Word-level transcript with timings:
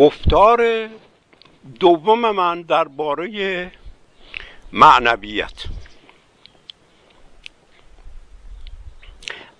گفتار 0.00 0.88
دوم 1.80 2.30
من 2.30 2.62
درباره 2.62 3.72
معنویت. 4.72 5.64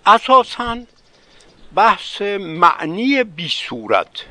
اساسا 0.05 0.77
بحث 1.75 2.21
معنی 2.39 3.23
بی 3.23 3.49
صورت 3.49 4.25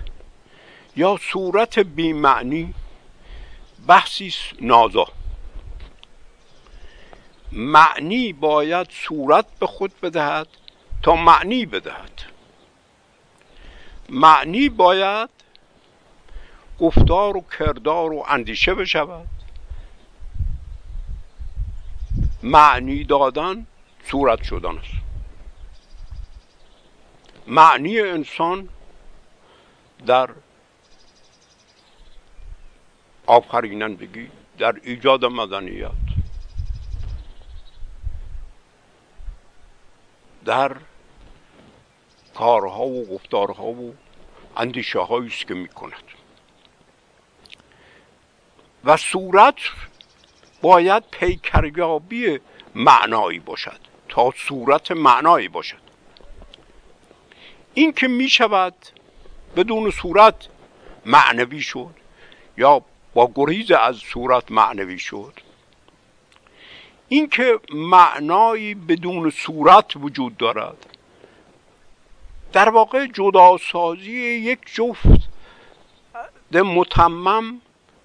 یا 0.97 1.19
صورت 1.33 1.79
بی 1.79 2.13
معنی 2.13 2.75
بحثی 3.87 4.35
نازا. 4.61 5.07
معنی 7.53 8.33
باید 8.33 8.87
صورت 8.91 9.47
به 9.61 9.67
خود 9.67 10.01
بدهد 10.01 10.49
تا 11.03 11.15
معنی 11.17 11.67
بدهد. 11.67 12.23
معنی 14.09 14.69
باید 14.69 15.40
گفتار 16.81 17.37
و 17.37 17.41
کردار 17.59 18.13
و 18.13 18.25
اندیشه 18.29 18.75
بشود. 18.75 19.29
معنی 22.43 23.05
دادن 23.05 23.67
صورت 24.05 24.43
شدن 24.43 24.79
است. 24.79 24.91
معنی 27.47 28.01
انسان 28.01 28.69
در 30.07 30.31
بگی 33.97 34.31
در 34.59 34.75
ایجاد 34.83 35.25
مدنیت 35.25 35.91
در 40.45 40.77
کارها 42.35 42.87
و 42.87 43.07
گفتارها 43.07 43.67
و 43.67 43.95
اندیشه 44.57 45.13
است 45.13 45.47
که 45.47 45.55
می 45.55 45.69
کند 45.69 46.10
و 48.85 48.97
صورت 48.97 49.55
باید 50.63 51.03
پیکریابی 51.11 52.41
معنایی 52.75 53.39
باشد 53.39 53.81
تا 54.09 54.33
صورت 54.37 54.91
معنایی 54.91 55.49
باشد. 55.49 55.91
این 57.75 57.93
که 57.93 58.09
می 58.09 58.29
شود 58.29 58.75
بدون 59.57 59.91
صورت 59.91 60.49
معنوی 61.07 61.61
شد 61.61 61.95
یا 62.59 62.83
با 63.15 63.33
گریز 63.35 63.71
از 63.71 63.97
صورت 63.97 64.53
معنوی 64.53 64.99
شد 64.99 65.33
اینکه 67.09 67.61
معنایی 67.75 68.75
بدون 68.75 69.31
صورت 69.31 69.97
وجود 69.97 70.37
دارد 70.37 70.87
در 72.53 72.69
واقع 72.69 73.07
جداسازی 73.07 74.13
یک 74.21 74.59
جفت 74.75 75.29
متمم 76.63 77.61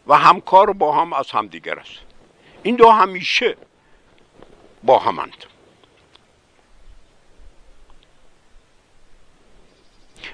و 0.07 0.17
همکار 0.17 0.73
با 0.73 1.01
هم 1.01 1.13
از 1.13 1.31
همدیگر 1.31 1.79
است. 1.79 1.99
این 2.63 2.75
دو 2.75 2.89
همیشه 2.89 3.57
با 4.83 4.99
همند. 4.99 5.45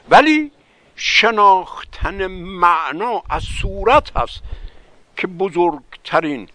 ولی 0.09 0.51
شناختن 0.95 2.27
معنا 2.27 3.23
از 3.29 3.43
صورت 3.43 4.17
هست 4.17 4.41
که 5.17 5.27
بزرگترین 5.27 6.49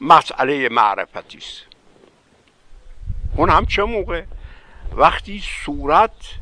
مسئله 0.00 0.68
معرفتی 0.68 1.38
است. 1.38 1.62
اون 3.36 3.50
هم 3.50 3.66
چه 3.66 3.82
موقع 3.82 4.24
وقتی 4.92 5.42
صورت 5.64 6.34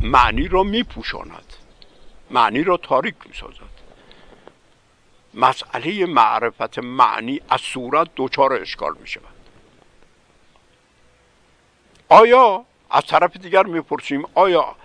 معنی 0.00 0.48
را 0.48 0.62
میپوشاند. 0.62 1.43
معنی 2.34 2.64
را 2.64 2.76
تاریک 2.76 3.14
می‌سازد. 3.26 3.74
مسئله 5.34 6.06
معرفت 6.06 6.78
معنی 6.78 7.40
از 7.48 7.60
صورت 7.60 8.08
دچار 8.16 8.52
اشکال 8.52 8.96
می 9.00 9.06
شود 9.06 9.34
آیا 12.08 12.64
از 12.90 13.06
طرف 13.06 13.36
دیگر 13.36 13.62
می‌پرسیم 13.62 14.24
آیا 14.34 14.76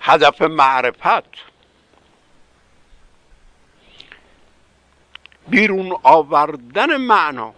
هدف 0.00 0.42
معرفت 0.42 1.24
بیرون 5.48 5.96
آوردن 6.02 6.96
معنا 6.96 7.54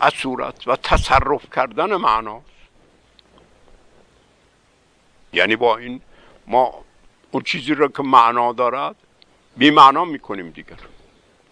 از 0.00 0.12
صورت 0.12 0.68
و 0.68 0.76
تصرف 0.76 1.54
کردن 1.54 1.96
معناست 1.96 2.46
یعنی 5.32 5.56
با 5.56 5.76
این 5.76 6.00
ما 6.46 6.84
اون 7.34 7.42
چیزی 7.42 7.74
را 7.74 7.88
که 7.88 8.02
معنا 8.02 8.52
دارد 8.52 8.96
بی 9.56 9.70
معنا 9.70 10.04
می‌کنیم 10.04 10.50
دیگر. 10.50 10.76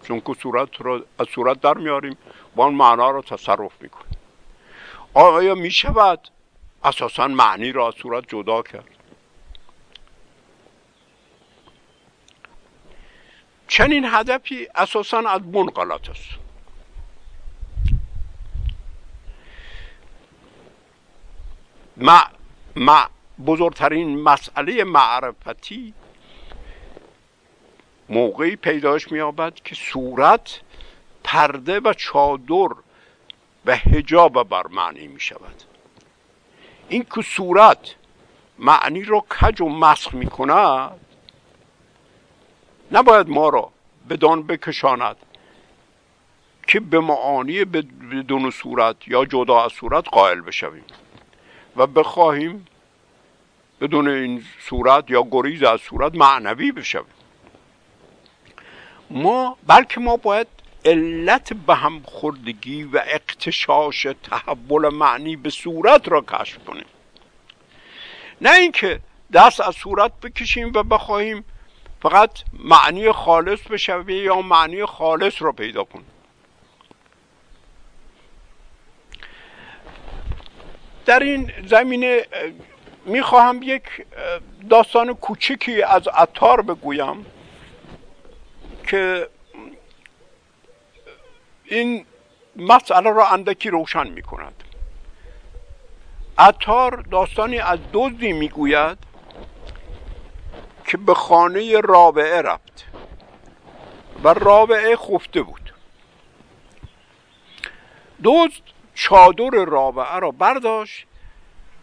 چون 0.02 0.20
که 0.20 0.34
صورت 0.34 0.80
را 0.80 1.04
از 1.18 1.26
صورت 1.34 1.60
در 1.60 1.74
میاریم 1.74 2.16
با 2.56 2.64
اون 2.64 2.74
معنا 2.74 3.10
را 3.10 3.22
تصرف 3.22 3.82
می‌کنیم. 3.82 4.16
آیا 5.14 5.54
می‌شود 5.54 6.28
اساسا 6.84 7.28
معنی 7.28 7.72
را 7.72 7.88
از 7.88 7.94
صورت 7.94 8.28
جدا 8.28 8.62
کرد؟ 8.62 8.84
چنین 13.68 14.04
هدفی 14.04 14.68
اساسا 14.74 15.18
از 15.18 15.52
غلط 15.52 16.10
است. 16.10 16.28
ما 22.76 23.08
بزرگترین 23.46 24.22
مسئله 24.22 24.84
معرفتی 24.84 25.94
موقعی 28.08 28.56
پیداش 28.56 29.12
میابد 29.12 29.54
که 29.54 29.74
صورت 29.74 30.60
پرده 31.24 31.80
و 31.80 31.92
چادر 31.92 32.68
و 33.66 33.76
هجاب 33.76 34.48
بر 34.48 34.66
معنی 34.66 35.08
می 35.08 35.20
شود 35.20 35.62
این 36.88 37.06
که 37.14 37.22
صورت 37.22 37.94
معنی 38.58 39.02
رو 39.02 39.20
کج 39.20 39.60
و 39.60 39.68
مسخ 39.68 40.14
می 40.14 40.26
کند 40.26 41.00
نباید 42.92 43.28
ما 43.28 43.48
را 43.48 43.70
بدان 44.10 44.42
بکشاند 44.42 45.16
که 46.66 46.80
به 46.80 47.00
معانی 47.00 47.64
بدون 47.64 48.50
صورت 48.50 49.08
یا 49.08 49.24
جدا 49.24 49.64
از 49.64 49.72
صورت 49.72 50.08
قائل 50.08 50.40
بشویم 50.40 50.84
و 51.76 51.86
بخواهیم 51.86 52.66
بدون 53.82 54.08
این 54.08 54.44
صورت 54.60 55.10
یا 55.10 55.26
گریز 55.30 55.62
از 55.62 55.80
صورت 55.80 56.14
معنوی 56.14 56.72
بشویم 56.72 57.04
ما 59.10 59.56
بلکه 59.66 60.00
ما 60.00 60.16
باید 60.16 60.46
علت 60.84 61.52
به 61.52 61.74
هم 61.74 62.02
خوردگی 62.04 62.84
و 62.84 63.02
اقتشاش 63.06 64.06
تحول 64.22 64.88
معنی 64.88 65.36
به 65.36 65.50
صورت 65.50 66.08
را 66.08 66.20
کشف 66.20 66.64
کنیم. 66.64 66.84
نه 68.40 68.54
اینکه 68.54 69.00
دست 69.32 69.60
از 69.60 69.74
صورت 69.74 70.12
بکشیم 70.20 70.72
و 70.74 70.82
بخواهیم 70.82 71.44
فقط 72.02 72.30
معنی 72.52 73.12
خالص 73.12 73.62
بشویم 73.62 74.24
یا 74.24 74.42
معنی 74.42 74.84
خالص 74.84 75.42
را 75.42 75.52
پیدا 75.52 75.84
کنیم. 75.84 76.06
در 81.06 81.18
این 81.18 81.52
زمینه 81.66 82.26
می‌خواهم 83.04 83.62
یک 83.62 83.82
داستان 84.70 85.14
کوچکی 85.14 85.82
از 85.82 86.08
عطار 86.08 86.62
بگویم 86.62 87.26
که 88.86 89.28
این 91.64 92.06
مسئله 92.56 93.10
را 93.10 93.28
اندکی 93.28 93.70
روشن 93.70 94.08
می 94.08 94.22
کند 94.22 94.64
عطار 96.38 96.96
داستانی 97.10 97.58
از 97.58 97.78
دزدی 97.92 98.32
می‌گوید 98.32 98.98
که 100.86 100.96
به 100.96 101.14
خانه 101.14 101.80
رابعه 101.80 102.42
رفت 102.42 102.84
و 104.24 104.28
رابعه 104.28 104.96
خفته 104.96 105.42
بود. 105.42 105.74
دزد 108.24 108.62
چادر 108.94 109.64
رابعه 109.64 110.18
را 110.18 110.30
برداشت 110.30 111.06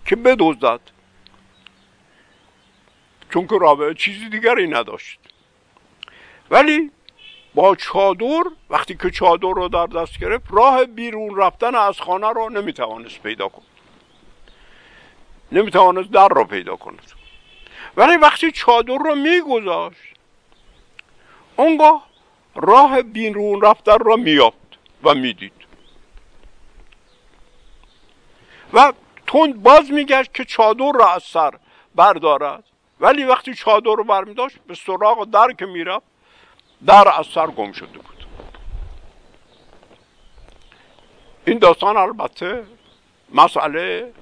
که 0.06 0.16
بدزدد. 0.16 0.80
چون 3.30 3.48
که 3.48 3.58
رابعه 3.62 3.94
چیزی 3.94 4.30
دیگری 4.30 4.68
نداشت. 4.68 5.20
ولی 6.52 6.92
با 7.56 7.76
چادر 7.76 8.44
وقتی 8.70 8.96
که 8.96 9.10
چادر 9.12 9.54
رو 9.56 9.68
در 9.68 9.86
دست 9.86 10.20
گرفت 10.20 10.46
راه 10.50 10.86
بیرون 10.86 11.36
رفتن 11.36 11.76
از 11.76 12.02
خانه 12.02 12.30
رو 12.30 12.50
نمی‌توانست 12.50 13.24
پیدا 13.24 13.50
کند. 13.50 13.66
نمی‌توانست 15.52 16.12
در 16.12 16.28
رو 16.28 16.44
پیدا 16.44 16.76
کند. 16.76 17.12
ولی 17.98 18.18
وقتی 18.18 18.52
چادر 18.52 18.98
رو 18.98 19.16
میگذاشت 19.16 20.14
اونگاه 21.56 22.08
راه 22.56 23.02
بیرون 23.02 23.62
رفتن 23.62 24.00
را 24.00 24.16
میافت 24.16 24.78
و 25.04 25.14
می‌دید. 25.16 25.54
و 28.74 28.94
تند 29.28 29.64
باز 29.64 29.92
میگشت 29.92 30.34
که 30.34 30.46
چادر 30.46 30.92
را 30.96 31.14
از 31.14 31.24
سر 31.24 31.52
بردارد. 31.96 32.64
ولی 33.00 33.24
وقتی 33.24 33.54
چادر 33.54 33.96
رو 33.98 34.04
برمی 34.04 34.34
داشت 34.34 34.58
به 34.68 34.76
سراغ 34.76 35.30
در 35.30 35.52
که 35.52 35.66
می‌رفت 35.66 36.06
در 36.86 37.20
از 37.20 37.26
سر 37.26 37.48
گم 37.48 37.72
شده 37.72 37.98
بود. 37.98 38.26
این 41.46 41.60
داستان 41.60 41.98
البته 41.98 42.64
مسئله 43.34 44.14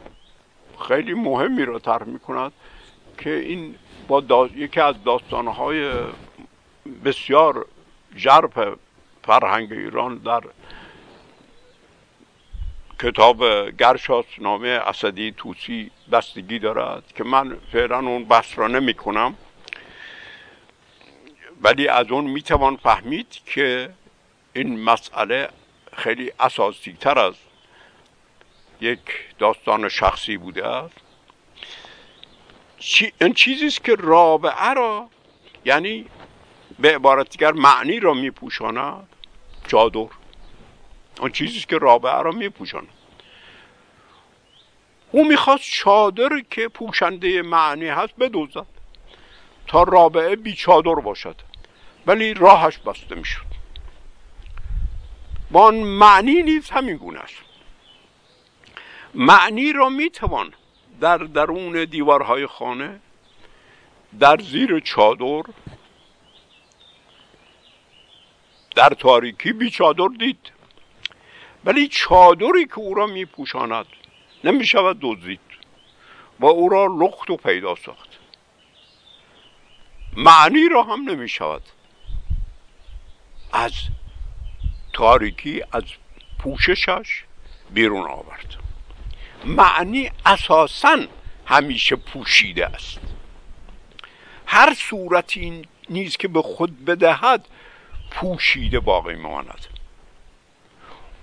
خیلی 0.88 1.14
مهمی 1.14 1.64
رو 1.64 1.80
طرح 1.80 2.04
می 2.04 2.20
کند 2.20 2.52
که 3.18 3.30
این 3.30 3.76
با 4.08 4.50
یکی 4.56 4.80
از 4.80 5.04
داستانهای 5.04 5.92
بسیار 7.06 7.66
جرف 8.16 8.78
فرهنگ 9.24 9.72
ایران 9.72 10.18
در 10.18 10.42
کتاب 13.00 13.70
گرشاس 13.70 14.26
نامه 14.38 14.68
اسدی 14.68 15.34
توسی 15.38 15.92
بستگی 16.12 16.60
دارد 16.60 17.04
که 17.16 17.24
من 17.24 17.58
فعلا 17.72 17.98
اون 18.00 18.26
بحث 18.26 18.60
را 18.60 18.68
نمی 18.68 18.94
کنم 18.94 19.36
ولی 21.62 21.88
از 21.88 22.12
اون 22.12 22.24
می 22.24 22.42
توان 22.42 22.76
فهمید 22.76 23.28
که 23.46 23.90
این 24.54 24.84
مسئله 24.84 25.50
خیلی 25.94 26.32
اساسی 26.40 26.98
تر 27.00 27.20
از 27.20 27.34
یک 28.82 29.00
داستان 29.40 29.90
شخصی 29.90 30.38
بوده 30.38 30.68
است. 30.68 30.96
این 33.22 33.34
چیزی 33.34 33.68
است 33.68 33.84
که 33.84 33.96
رابعه 33.96 34.74
را 34.74 35.10
یعنی 35.66 36.06
به 36.80 36.96
عبارت 36.96 37.30
دیگر 37.30 37.52
معنی 37.52 38.00
را 38.00 38.14
میپوشاند. 38.14 39.08
چادر 39.68 40.08
اون 41.20 41.32
چیزی 41.32 41.60
که 41.60 41.78
رابعه 41.78 42.22
را 42.22 42.32
میپوشاند. 42.32 42.88
او 45.12 45.28
می‌خواست 45.28 45.64
چادر 45.64 46.30
که 46.52 46.68
پوشنده 46.68 47.42
معنی 47.42 47.88
هست 47.88 48.14
بدوزد 48.20 48.66
تا 49.68 49.84
رابعه 49.84 50.36
بی 50.36 50.54
چادر 50.54 50.96
باشد 50.96 51.36
ولی 52.08 52.34
راهش 52.34 52.78
بسته 52.78 53.16
می‌شد. 53.16 53.46
با 55.52 55.72
معنی 55.72 56.44
نیز 56.44 56.70
همین 56.70 56.98
گونه 56.98 57.20
است. 57.20 57.36
معنی 59.14 59.74
را 59.74 59.90
می‌توان 59.90 60.54
در 61.02 61.18
درون 61.18 61.86
دیوارهای 61.86 62.48
خانه 62.48 63.00
در 64.20 64.38
زیر 64.38 64.80
چادر 64.80 65.44
در 68.76 68.90
تاریکی 68.90 69.54
بی 69.54 69.70
چادر 69.70 70.08
دید. 70.20 70.57
ولی 71.66 71.88
چادری 71.88 72.66
که 72.66 72.78
او 72.78 72.94
را 72.94 73.08
می 73.08 73.26
پوشاند 73.26 73.86
نمی 74.44 74.66
شود 74.66 74.98
دزدید 75.02 75.40
و 76.40 76.46
او 76.46 76.70
را 76.70 76.86
لخت 76.86 77.30
و 77.30 77.38
پیدا 77.38 77.76
ساخت. 77.76 78.10
معنی 80.18 80.70
را 80.70 80.84
هم 80.84 81.10
نمی 81.10 81.30
شود 81.30 81.62
از 83.54 83.74
تاریکی 84.94 85.64
از 85.72 85.84
پوششش 86.40 87.24
بیرون 87.70 88.10
آورد. 88.10 88.56
معنی 89.46 90.12
اساسا 90.26 90.98
همیشه 91.46 91.96
پوشیده 91.96 92.66
است. 92.66 93.00
هر 94.46 94.74
صورتی 94.74 95.68
نیز 95.90 96.18
که 96.18 96.28
به 96.28 96.42
خود 96.42 96.86
بدهد 96.86 97.48
پوشیده 98.12 98.80
باقی 98.80 99.16
ماند. 99.16 99.68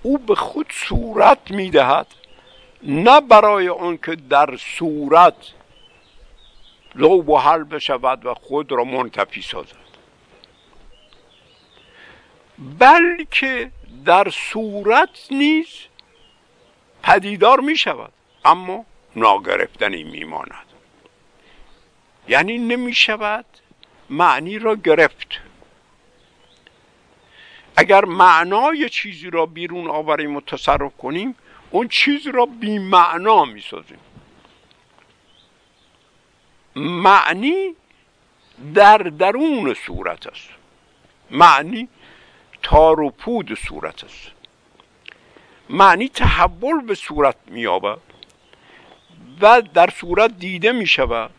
او 0.05 0.17
به 0.17 0.35
خود 0.35 0.73
صورت 0.73 1.51
می‌دهد 1.51 2.07
نه 2.83 3.21
برای 3.21 3.69
آنکه 3.69 4.15
در 4.15 4.57
صورت 4.57 5.35
لو 6.95 7.23
و 7.23 7.37
حل 7.37 7.63
بشود 7.63 8.25
و 8.25 8.33
خود 8.33 8.71
را 8.71 8.83
منتفی 8.83 9.41
سازد. 9.41 9.85
بلکه 12.79 13.71
در 14.05 14.29
صورت 14.29 15.27
نیز 15.31 15.67
پدیدار 17.03 17.59
می 17.59 17.77
شود 17.77 18.11
اما 18.45 18.85
ناگرفتنی 19.15 20.03
می 20.03 20.23
ماند 20.23 20.67
یعنی 22.27 22.57
نمی 22.57 22.93
شود 22.93 23.45
معنی 24.09 24.59
را 24.59 24.75
گرفت. 24.75 25.27
اگر 27.77 28.05
معنای 28.05 28.89
چیزی 28.89 29.29
را 29.29 29.45
بیرون 29.45 29.89
آوریم 29.89 30.35
و 30.35 30.41
تصرف 30.41 30.97
کنیم 30.97 31.35
اون 31.71 31.87
چیز 31.87 32.27
را 32.27 32.45
بی 32.45 32.79
معنا 32.79 33.45
می 33.45 33.61
سازیم 33.61 33.99
معنی 36.75 37.75
در 38.73 38.97
درون 38.97 39.73
صورت 39.73 40.27
است. 40.27 40.49
معنی 41.31 41.87
تار 42.63 42.99
و 42.99 43.09
پود 43.09 43.53
صورت 43.53 44.03
است. 44.03 44.31
معنی 45.69 46.09
تحول 46.09 46.81
به 46.81 46.95
صورت 46.95 47.35
مییابد 47.47 47.97
و 49.41 49.61
در 49.61 49.89
صورت 49.89 50.37
دیده 50.37 50.71
می 50.71 50.87
شود 50.87 51.31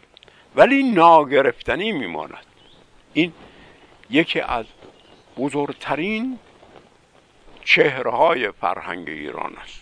ولی 0.57 0.83
ناگرفتنی 0.83 1.93
میماند. 1.93 2.47
این 3.13 3.33
یکی 4.11 4.41
از 4.41 4.65
بزرگترین 5.37 6.39
چهره 7.65 8.11
های 8.11 8.53
فرهنگ 8.53 9.09
ایران 9.09 9.57
است. 9.57 9.81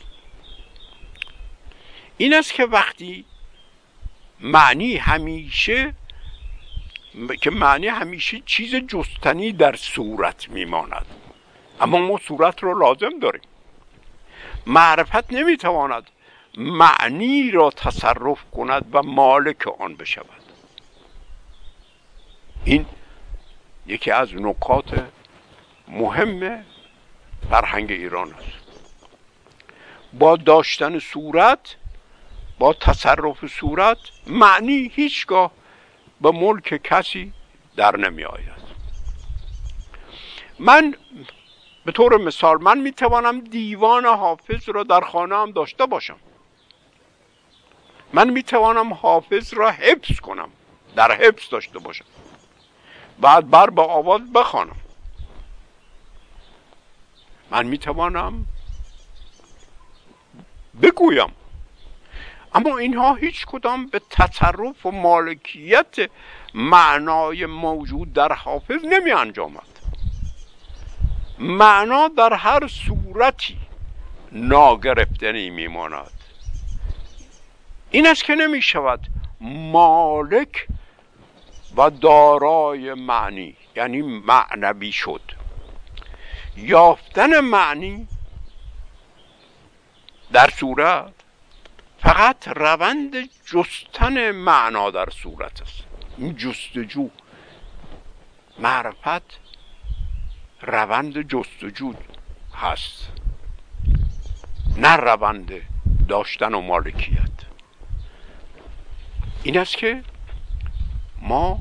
این 2.17 2.35
است 2.35 2.53
که 2.53 2.65
وقتی 2.65 3.25
معنی 4.41 4.97
همیشه 4.97 5.95
که 7.41 7.51
معنی 7.51 7.87
همیشه 7.87 8.43
چیز 8.47 8.75
جستنی 8.75 9.53
در 9.53 9.77
صورت 9.77 10.49
میماند. 10.49 11.06
اما 11.81 11.99
ما 11.99 12.19
صورت 12.19 12.62
رو 12.62 12.79
لازم 12.79 13.19
داریم. 13.19 13.43
معرفت 14.67 15.33
نمی‌تواند 15.33 16.11
معنی 16.57 17.50
را 17.50 17.71
تصرف 17.71 18.39
کند 18.57 18.87
و 18.93 19.03
مالک 19.03 19.81
آن 19.81 19.97
بشود. 19.97 20.43
این 22.65 22.87
یکی 23.87 24.11
از 24.11 24.35
نکات 24.35 25.07
مهم 25.89 26.65
فرهنگ 27.51 27.93
ایران 27.93 28.35
است. 28.35 28.65
با 30.13 30.37
داشتن 30.37 30.99
صورت 30.99 31.77
با 32.59 32.73
تصرف 32.73 33.47
صورت 33.47 33.99
معنی 34.26 34.91
هیچگاه 34.95 35.50
به 36.21 36.31
ملک 36.31 36.83
کسی 36.85 37.33
در 37.76 37.97
نمی 37.97 38.25
آید. 38.25 38.64
من 40.59 40.95
به 41.85 41.93
طور 41.93 42.17
مثال 42.17 42.62
من 42.62 42.79
می 42.79 42.93
توانم 42.93 43.41
دیوان 43.41 44.07
حافظ 44.07 44.69
را 44.69 44.83
در 44.83 45.00
خانه 45.00 45.37
هم 45.37 45.50
داشته 45.50 45.87
باشم. 45.87 46.17
من 48.12 48.31
می 48.31 48.43
توانم 48.43 48.93
حافظ 48.93 49.55
را 49.55 49.71
حفظ 49.71 50.21
کنم 50.21 50.49
در 50.97 51.12
حفظ 51.12 51.49
داشته 51.50 51.79
باشم. 51.79 52.05
بعد 53.21 53.50
بر 53.50 53.71
با 53.71 53.85
آواز 53.85 54.33
بخوانم. 54.33 54.76
من 57.54 57.66
می 57.66 57.78
توانم 57.78 58.46
بگویم. 60.82 61.32
اما 62.54 62.78
اینها 62.78 63.14
هیچ 63.14 63.46
کدام 63.46 63.87
به 63.87 64.00
تصرف 64.11 64.87
و 64.87 64.90
مالکیت 64.90 66.11
معنای 66.54 67.46
موجود 67.46 68.12
در 68.12 68.32
حافظ 68.32 68.84
نمی 68.84 69.11
انجامد 69.11 69.80
معنا 71.38 72.08
در 72.08 72.32
هر 72.32 72.66
صورتی 72.66 73.58
ناگرفتنی 74.32 75.50
میماند. 75.50 76.20
این 77.90 78.06
است 78.06 78.25
که 78.25 78.34
نمی 78.34 78.62
شود 78.62 79.00
مالک 79.40 80.66
و 81.76 81.90
دارای 81.90 82.94
معنی 82.94 83.56
یعنی 83.76 84.02
معنوی 84.02 84.92
شد. 84.92 85.44
یافتن 86.56 87.40
معنی 87.40 88.08
در 90.32 90.50
صورت 90.50 91.12
فقط 91.99 92.49
روند 92.49 93.14
جستن 93.46 94.30
معنا 94.30 94.90
در 94.90 95.11
صورت 95.11 95.62
است. 95.62 95.84
این 96.18 96.37
جستجو 96.37 97.08
معرفت 98.58 99.40
روند 100.62 101.28
جستجو 101.28 101.94
هست 102.54 103.08
نه 104.76 104.96
روند 104.96 105.52
داشتن 106.08 106.54
و 106.54 106.61
مالکیت. 106.61 107.30
این 109.42 109.58
است 109.58 109.76
که 109.76 110.02
ما 111.20 111.61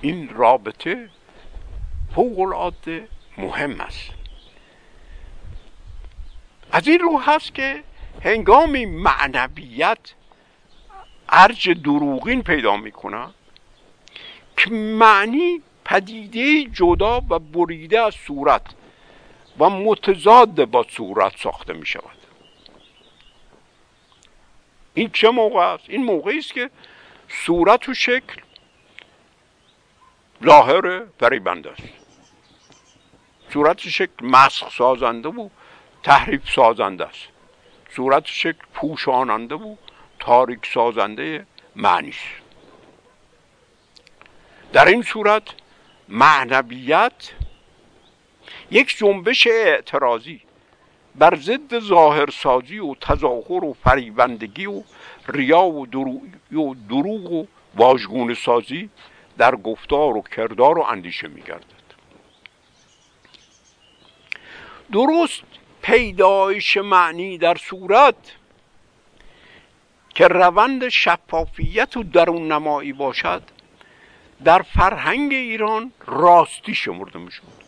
این 0.00 0.28
رابطه 0.28 1.10
فوق 2.18 2.40
العاده 2.40 3.08
مهم 3.36 3.80
است. 3.80 4.10
از 6.72 6.88
این 6.88 6.98
رو 6.98 7.18
هست 7.18 7.54
که 7.54 7.82
هنگامی 8.24 8.86
معنویت 8.86 9.98
ارج 11.28 11.70
دروغین 11.70 12.42
پیدا 12.42 12.76
می‌کنن 12.76 13.30
که 14.56 14.70
معنی 14.70 15.62
پدیده 15.84 16.64
جدا 16.64 17.20
و 17.30 17.38
بریده 17.38 18.00
از 18.00 18.14
صورت 18.14 18.66
و 19.58 19.70
متضاد 19.70 20.64
با 20.64 20.86
صورت 20.90 21.36
ساخته 21.36 21.72
می 21.72 21.86
شود 21.86 22.18
این 24.94 25.10
چه 25.12 25.30
موقع 25.30 25.60
است؟ 25.60 25.84
این 25.88 26.04
موقعی 26.04 26.38
است 26.38 26.52
که 26.52 26.70
صورت 27.28 27.88
و 27.88 27.94
شکل 27.94 28.40
ظاهر 30.44 31.02
فریبنده 31.20 31.70
است. 31.70 31.97
صورت 33.52 33.80
شکل 33.80 34.12
مسخ 34.22 34.70
سازنده 34.78 35.28
و 35.28 35.48
تحریف 36.02 36.50
سازنده 36.50 37.06
است. 37.06 37.28
صورت 37.96 38.26
شکل 38.26 38.64
پوشاننده 38.74 39.54
و 39.54 39.76
تاریک 40.18 40.66
سازنده 40.74 41.46
معنی 41.76 42.08
است. 42.08 42.48
در 44.72 44.84
این 44.84 45.02
صورت 45.02 45.42
معنویت 46.08 47.32
یک 48.70 48.96
جنبش 48.98 49.46
اعتراضی 49.46 50.40
بر 51.14 51.36
ضد 51.36 51.78
ظاهرسازی 51.78 52.78
و 52.78 52.94
تظاهر 52.94 53.64
و 53.64 53.76
فریبندگی 53.84 54.66
و 54.66 54.82
ریا 55.28 55.62
و 55.62 55.86
دروغ 56.88 57.32
و 57.32 57.46
واژگونه 57.74 58.34
سازی 58.34 58.90
در 59.38 59.56
گفتار 59.56 60.16
و 60.16 60.22
کردار 60.22 60.78
و 60.78 60.82
اندیشه 60.82 61.28
میگردد. 61.28 61.77
درست 64.92 65.42
پیدایش 65.82 66.76
معنی 66.76 67.38
در 67.38 67.56
صورت 67.56 68.14
که 70.14 70.28
روند 70.28 70.88
شفافیت 70.88 71.96
و 71.96 72.02
درون 72.02 72.52
نمایی 72.52 72.92
باشد 72.92 73.42
در 74.44 74.62
فرهنگ 74.62 75.32
ایران 75.32 75.92
راستی 76.06 76.74
شمرده 76.74 77.18
می 77.18 77.32
شود 77.32 77.64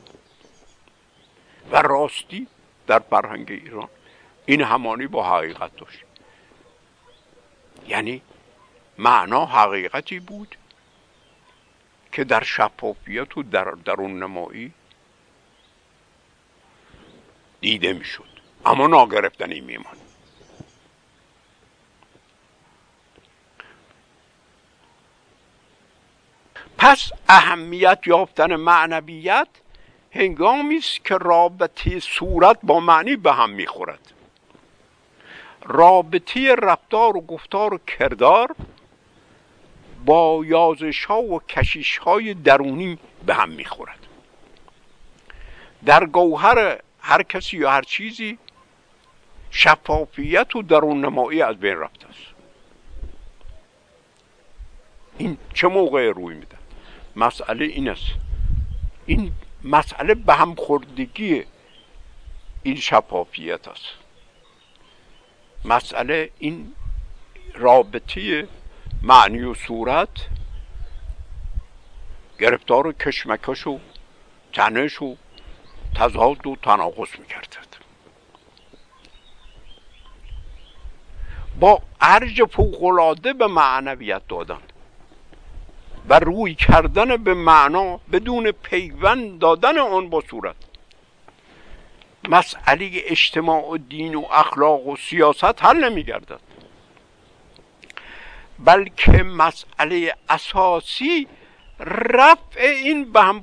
و 1.73 1.83
راستی 1.83 2.47
در 2.87 2.99
فرهنگ 2.99 3.51
ایران 3.51 3.89
این 4.47 4.63
همانی 4.63 5.07
با 5.07 5.37
حقیقت 5.37 5.77
داشت. 5.77 6.05
یعنی 7.89 8.23
معنا 8.99 9.47
حقیقتی 9.47 10.21
بود 10.21 10.57
که 12.13 12.25
در 12.25 12.43
شفافیت 12.43 13.39
و 13.39 13.43
در 13.43 13.65
درون 13.85 14.23
نمایی 14.23 14.73
دیده 17.61 17.93
می‌شد. 17.93 18.25
اما 18.67 18.87
ناگرفتنی 18.87 19.61
میمان 19.61 19.97
پس 26.79 27.11
اهمیت 27.29 27.99
یافتن 28.07 28.57
معنویت 28.57 29.49
هنگامی 30.13 30.77
است 30.77 31.05
که 31.05 31.15
رابطه 31.15 32.01
صورت 32.01 32.59
با 32.63 32.81
معنی 32.81 33.17
به 33.17 33.33
هم 33.33 33.51
می‌خورد. 33.51 34.13
رابطه 35.65 36.55
رفتار 36.55 37.17
و 37.17 37.21
گفتار 37.21 37.75
و 37.75 37.79
کردار 37.79 38.57
با 40.05 40.43
یازش 40.45 41.05
ها 41.05 41.23
و 41.23 41.41
کشیش 41.41 41.99
های 41.99 42.35
درونی 42.35 42.99
به 43.27 43.35
هم 43.35 43.49
می‌خورد. 43.49 44.07
در 45.85 46.07
گوهر 46.07 46.79
هر 47.01 47.23
کسی 47.23 47.57
یا 47.57 47.71
هر 47.71 47.83
چیزی 47.83 48.39
شفافیت 49.51 50.57
و 50.57 50.63
درون 50.63 51.05
نمایی 51.05 51.43
از 51.43 51.57
بین 51.57 51.77
رفته 51.77 52.09
است. 52.09 52.35
این 55.19 55.39
چه 55.55 55.69
موقع 55.69 56.13
روی 56.13 56.35
میده؟ 56.35 56.57
مسئله 57.17 57.65
این 57.65 57.89
است. 57.89 58.07
این 59.07 59.33
مسئله 59.65 60.15
به 60.15 60.35
هم 60.35 60.55
خوردگی 60.55 61.45
این 62.63 62.77
شفافیت 62.77 63.69
است. 63.69 63.85
مسئله 65.65 66.31
این 66.39 66.73
رابطه 67.55 68.49
معنی 69.03 69.43
و 69.43 69.55
صورت 69.55 70.29
گرفتار 72.39 72.87
و 72.87 72.93
کشمکش 72.93 73.67
و 73.67 73.79
تنش 74.53 75.03
و 75.03 75.17
تضاد 75.95 76.47
و 76.47 76.57
تناقض 76.63 77.09
می‌کردد 77.19 77.71
با 81.61 81.83
ارج 82.01 82.45
فوقلاده 82.45 83.33
به 83.33 83.47
معنویت 83.47 84.23
دادن 84.29 84.61
و 86.09 86.19
روی 86.19 86.55
کردن 86.55 87.17
به 87.17 87.35
معنا 87.35 88.01
بدون 88.13 88.51
پیوند 88.51 89.39
دادن 89.39 89.79
آن 89.79 90.11
با 90.11 90.23
صورت. 90.31 90.57
مسئله 92.29 92.91
اجتماع 92.95 93.71
و 93.71 93.77
دین 93.77 94.15
و 94.15 94.25
اخلاق 94.33 94.87
و 94.87 94.97
سیاست 94.97 95.65
حل 95.65 95.85
نمی 95.85 96.05
گردد 96.05 96.41
بلکه 98.59 99.23
مسئله 99.23 100.15
اساسی 100.29 101.27
رفع 101.81 102.61
این 102.61 103.13
به 103.13 103.23
هم 103.23 103.43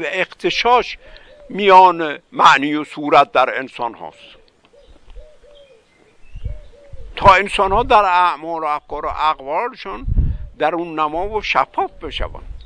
و 0.00 0.04
اختشاش 0.06 0.98
میان 1.54 2.18
معنی 2.32 2.74
و 2.74 2.84
صورت 2.84 3.32
در 3.32 3.58
انسان 3.58 3.94
هاست. 3.94 4.18
تا 7.16 7.34
انسان 7.34 7.72
ها 7.72 7.82
در 7.82 8.04
اعمال 8.04 8.62
و 8.62 8.64
افکار 8.64 9.06
و 9.06 9.08
اقوالشون 9.08 10.06
در 10.58 10.74
اون 10.74 11.00
نما 11.00 11.28
و 11.28 11.42
شفاف 11.42 11.90
بشوند. 11.90 12.62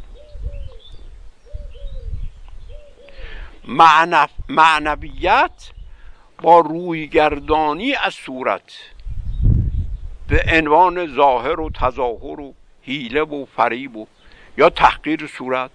معنویت 4.49 5.71
با 6.43 6.61
رویگردانی 6.61 7.95
از 7.95 8.15
صورت 8.15 8.73
به 10.29 10.45
عنوان 10.49 11.15
ظاهر 11.15 11.61
و 11.61 11.71
تظاهر 11.71 12.41
و 12.41 12.55
حیله 12.83 13.23
و 13.23 13.45
فریب 13.57 13.97
و 13.97 14.07
یا 14.59 14.71
تحقیر 14.71 15.27
صورت 15.27 15.71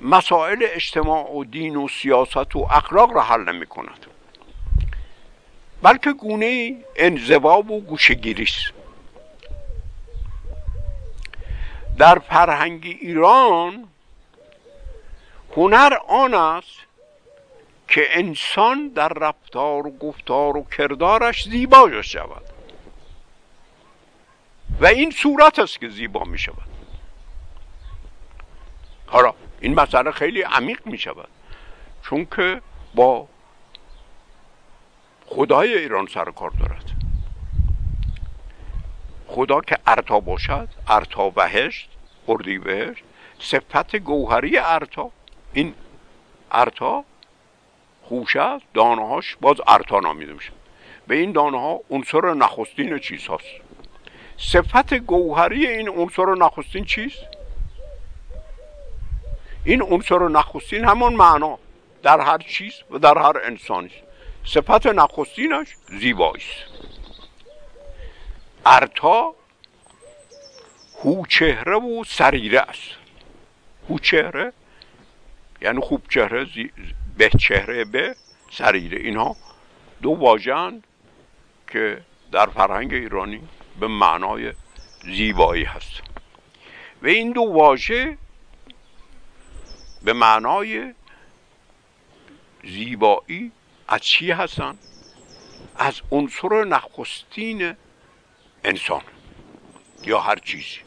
مسائل 0.00 0.58
اجتماع 0.60 1.36
و 1.36 1.44
دین 1.44 1.76
و 1.76 1.88
سیاست 1.88 2.56
و 2.56 2.66
اخلاق 2.70 3.12
را 3.12 3.22
حل 3.22 3.52
نمی 3.52 3.66
کند. 3.66 4.06
بلکه 5.82 6.12
گونه 6.12 6.76
انزواب 6.96 7.70
و 7.70 7.80
گوشگیری 7.80 8.42
است. 8.42 8.72
در 11.98 12.18
فرهنگ 12.18 12.96
ایران 13.00 13.88
هنر 15.56 15.98
آن 16.08 16.34
است 16.34 16.76
که 17.88 18.06
انسان 18.10 18.88
در 18.88 19.08
رفتار 19.08 19.86
و 19.86 19.90
گفتار 19.98 20.56
و 20.56 20.64
کردارش 20.64 21.48
زیبا 21.48 22.02
شود. 22.02 22.42
و 24.80 24.86
این 24.86 25.10
صورت 25.10 25.58
است 25.58 25.80
که 25.80 25.88
زیبا 25.88 26.24
می 26.24 26.38
شود. 26.38 26.68
حالا 29.06 29.34
این 29.60 29.74
مسئله 29.74 30.10
خیلی 30.10 30.42
عمیق 30.42 30.86
می 30.86 30.98
شود. 30.98 31.28
چون 32.02 32.26
که 32.36 32.62
با 32.94 33.28
خدای 35.26 35.78
ایران 35.78 36.06
سر 36.06 36.30
کار 36.30 36.50
دارد. 36.50 36.84
خدا 39.26 39.60
که 39.60 39.78
ارتا 39.86 40.20
باشد 40.20 40.68
ارتا 40.88 41.30
بهشت 41.30 41.88
اردی 42.28 42.58
بهشت 42.58 43.04
صفت 43.38 43.96
گوهری 43.96 44.58
ارتا. 44.58 45.10
این 45.52 45.74
ارتا 46.52 47.04
خوشه 48.02 48.40
است 48.40 48.64
دانه 48.74 49.08
هاش 49.08 49.36
باز 49.40 49.56
ارتا 49.66 50.00
نامیده 50.00 50.32
میشه. 50.32 50.52
به 51.06 51.14
این 51.14 51.32
دانه 51.32 51.60
ها 51.60 51.80
عنصر 51.90 52.34
نخستین 52.34 52.98
چیز 52.98 53.26
هاست. 53.26 53.44
صفت 54.38 54.94
گوهری 54.94 55.66
این 55.66 55.88
عنصر 55.88 56.34
نخستین 56.34 56.84
چیست 56.84 57.35
این 59.66 59.82
عنصر 59.82 60.28
نخستین 60.28 60.84
همان 60.84 61.14
معنا. 61.14 61.58
در 62.02 62.20
هر 62.20 62.38
چیز 62.38 62.72
و 62.90 62.98
در 62.98 63.18
هر 63.18 63.40
انسانی 63.44 63.90
صفت 64.44 64.86
نخستینش 64.86 65.68
زیبایی 66.00 66.42
است 66.42 66.86
ارتا 68.66 69.34
هو 71.04 71.26
چهره 71.26 71.76
و 71.76 72.04
سریره 72.04 72.60
است. 72.60 72.90
هو 73.90 73.98
چهره 73.98 74.52
یعنی 75.62 75.80
خوب 75.80 76.02
چهره 76.08 76.44
زی... 76.44 76.70
به 77.18 77.30
چهره 77.38 77.84
به 77.84 78.16
سریره. 78.52 78.98
اینها 78.98 79.36
دو 80.02 80.10
واژن 80.10 80.82
که 81.68 82.00
در 82.32 82.46
فرهنگ 82.46 82.94
ایرانی 82.94 83.48
به 83.80 83.86
معنای 83.86 84.52
زیبایی 85.04 85.64
هست. 85.64 86.00
و 87.02 87.06
این 87.06 87.32
دو 87.32 87.42
واژه 87.42 88.18
به 90.06 90.12
معنای 90.12 90.94
زیبایی 92.64 93.52
از 93.88 94.00
چی 94.00 94.30
هستن؟ 94.30 94.78
از 95.76 96.00
عنصر 96.12 96.64
نخستین 96.64 97.74
انسان 98.64 99.02
یا 100.02 100.20
هر 100.20 100.36
چیزی. 100.36 100.78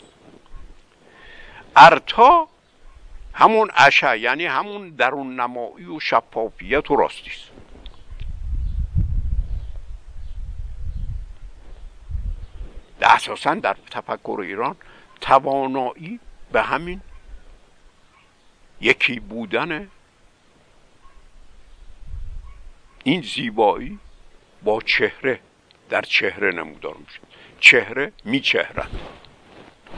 ارتا 1.76 2.48
همون 3.34 3.72
اشع 3.76 4.20
یعنی 4.20 4.46
همون 4.46 4.90
درون 4.90 5.40
نمایی 5.40 5.86
و 5.86 6.00
شفافیت 6.00 6.92
و 6.92 6.96
راستی 6.96 7.30
است. 7.30 7.50
اساسا 13.02 13.54
در 13.54 13.78
تفکر 13.92 14.40
ایران 14.44 14.76
توانایی 15.22 16.20
به 16.52 16.62
همین 16.62 17.02
یکی 18.82 19.20
بودن 19.20 19.88
این 23.04 23.22
زیبایی 23.22 24.00
با 24.64 24.82
چهره 24.82 25.40
در 25.90 26.02
چهره 26.02 26.52
نمودار 26.52 26.96
میشه 26.96 27.20
چهره 27.60 28.12
می 28.26 28.40
چهرن 28.40 28.90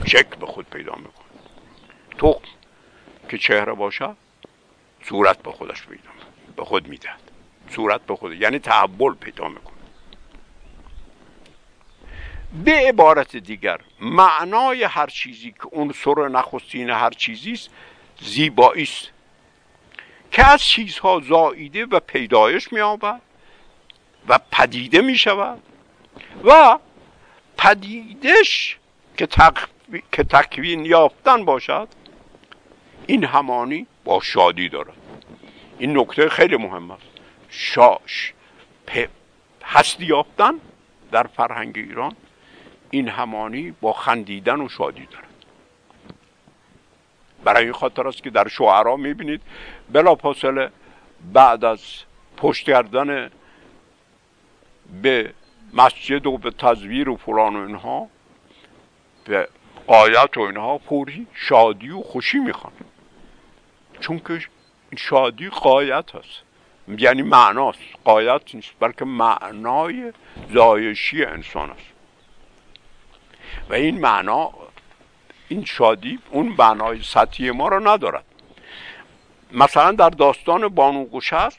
شکل 0.06 0.36
به 0.36 0.46
خود 0.46 0.70
پیدا 0.70 0.94
می‌کنه 0.94 1.26
تخم 2.18 2.48
که 3.28 3.38
چهره 3.38 3.72
باشه 3.72 4.08
صورت 5.04 5.42
به 5.42 5.52
خودش 5.52 5.86
پیدا 5.86 6.10
به 6.56 6.64
خود 6.64 6.88
می‌دهد. 6.88 7.20
صورت 7.70 8.00
به 8.06 8.16
خود 8.16 8.32
یعنی 8.32 8.58
تحول 8.58 9.14
پیدا 9.14 9.48
می‌کنه. 9.48 9.72
به 12.64 12.72
عبارت 12.88 13.36
دیگر 13.36 13.80
معنای 14.00 14.84
هر 14.84 15.06
چیزی 15.06 15.52
که 15.52 15.68
عنصر 15.72 16.28
نخستین 16.28 16.90
هر 16.90 17.10
چیزی 17.10 17.52
است 17.52 17.70
زیبایی 18.20 18.82
است 18.82 19.10
که 20.30 20.46
از 20.46 20.62
چیزها 20.62 21.20
زاییده 21.28 21.86
و 21.86 22.00
پیدایش 22.00 22.72
مییابد 22.72 23.20
و 24.28 24.38
پدیده 24.52 25.00
می 25.00 25.18
شود 25.18 25.62
و 26.44 26.78
پدیدش 27.56 28.78
که, 29.16 29.28
که 30.12 30.24
تکوین 30.24 30.84
یافتن 30.84 31.44
باشد 31.44 31.88
این 33.06 33.24
همانی 33.24 33.86
با 34.04 34.20
شادی 34.20 34.68
دارد. 34.68 34.96
این 35.78 35.98
نکته 35.98 36.28
خیلی 36.28 36.56
مهم 36.56 36.90
است. 36.90 37.02
شاش 37.50 38.32
هستی 39.64 40.04
یافتن 40.04 40.54
در 41.12 41.22
فرهنگ 41.22 41.78
ایران 41.78 42.16
این 42.90 43.08
همانی 43.08 43.74
با 43.80 43.92
خندیدن 43.92 44.60
و 44.60 44.68
شادی 44.68 45.06
دارد. 45.06 45.31
برای 47.44 47.64
این 47.64 47.72
خاطر 47.72 48.08
است 48.08 48.22
که 48.22 48.30
در 48.30 48.48
شعرا 48.48 48.96
می‌بینید 48.96 49.42
بلا 49.92 50.14
فاصله 50.14 50.70
بعد 51.32 51.64
از 51.64 51.80
پشت 52.36 52.66
کردن 52.66 53.30
به 55.02 55.34
مسجد 55.72 56.26
و 56.26 56.38
به 56.38 56.50
تزویر 56.50 57.08
و 57.08 57.16
فلان 57.16 57.56
و 57.56 57.66
اینها 57.66 58.08
به 59.24 59.48
آیت 59.86 60.36
و 60.36 60.40
اینها 60.40 60.78
پوری 60.78 61.26
شادی 61.34 61.90
و 61.90 62.00
خوشی 62.00 62.38
می‌خوان. 62.38 62.72
چون 64.00 64.18
که 64.18 64.40
شادی 64.96 65.48
قایت 65.48 66.14
هست. 66.14 66.42
یعنی 66.88 67.22
معناست 67.22 67.78
قایت 68.04 68.54
نیست 68.54 68.72
بلکه 68.80 69.04
معنای 69.04 70.12
زایشی 70.52 71.24
انسان 71.24 71.70
است. 71.70 71.86
و 73.70 73.74
این 73.74 74.00
معنا 74.00 74.52
این 75.52 75.64
شادی 75.64 76.18
اون 76.30 76.54
معنای 76.58 77.02
سطحی 77.02 77.50
ما 77.50 77.68
را 77.68 77.78
ندارد. 77.78 78.24
مثلا 79.52 79.92
در 79.92 80.10
داستان 80.10 80.68
بانو 80.68 81.20
است 81.32 81.58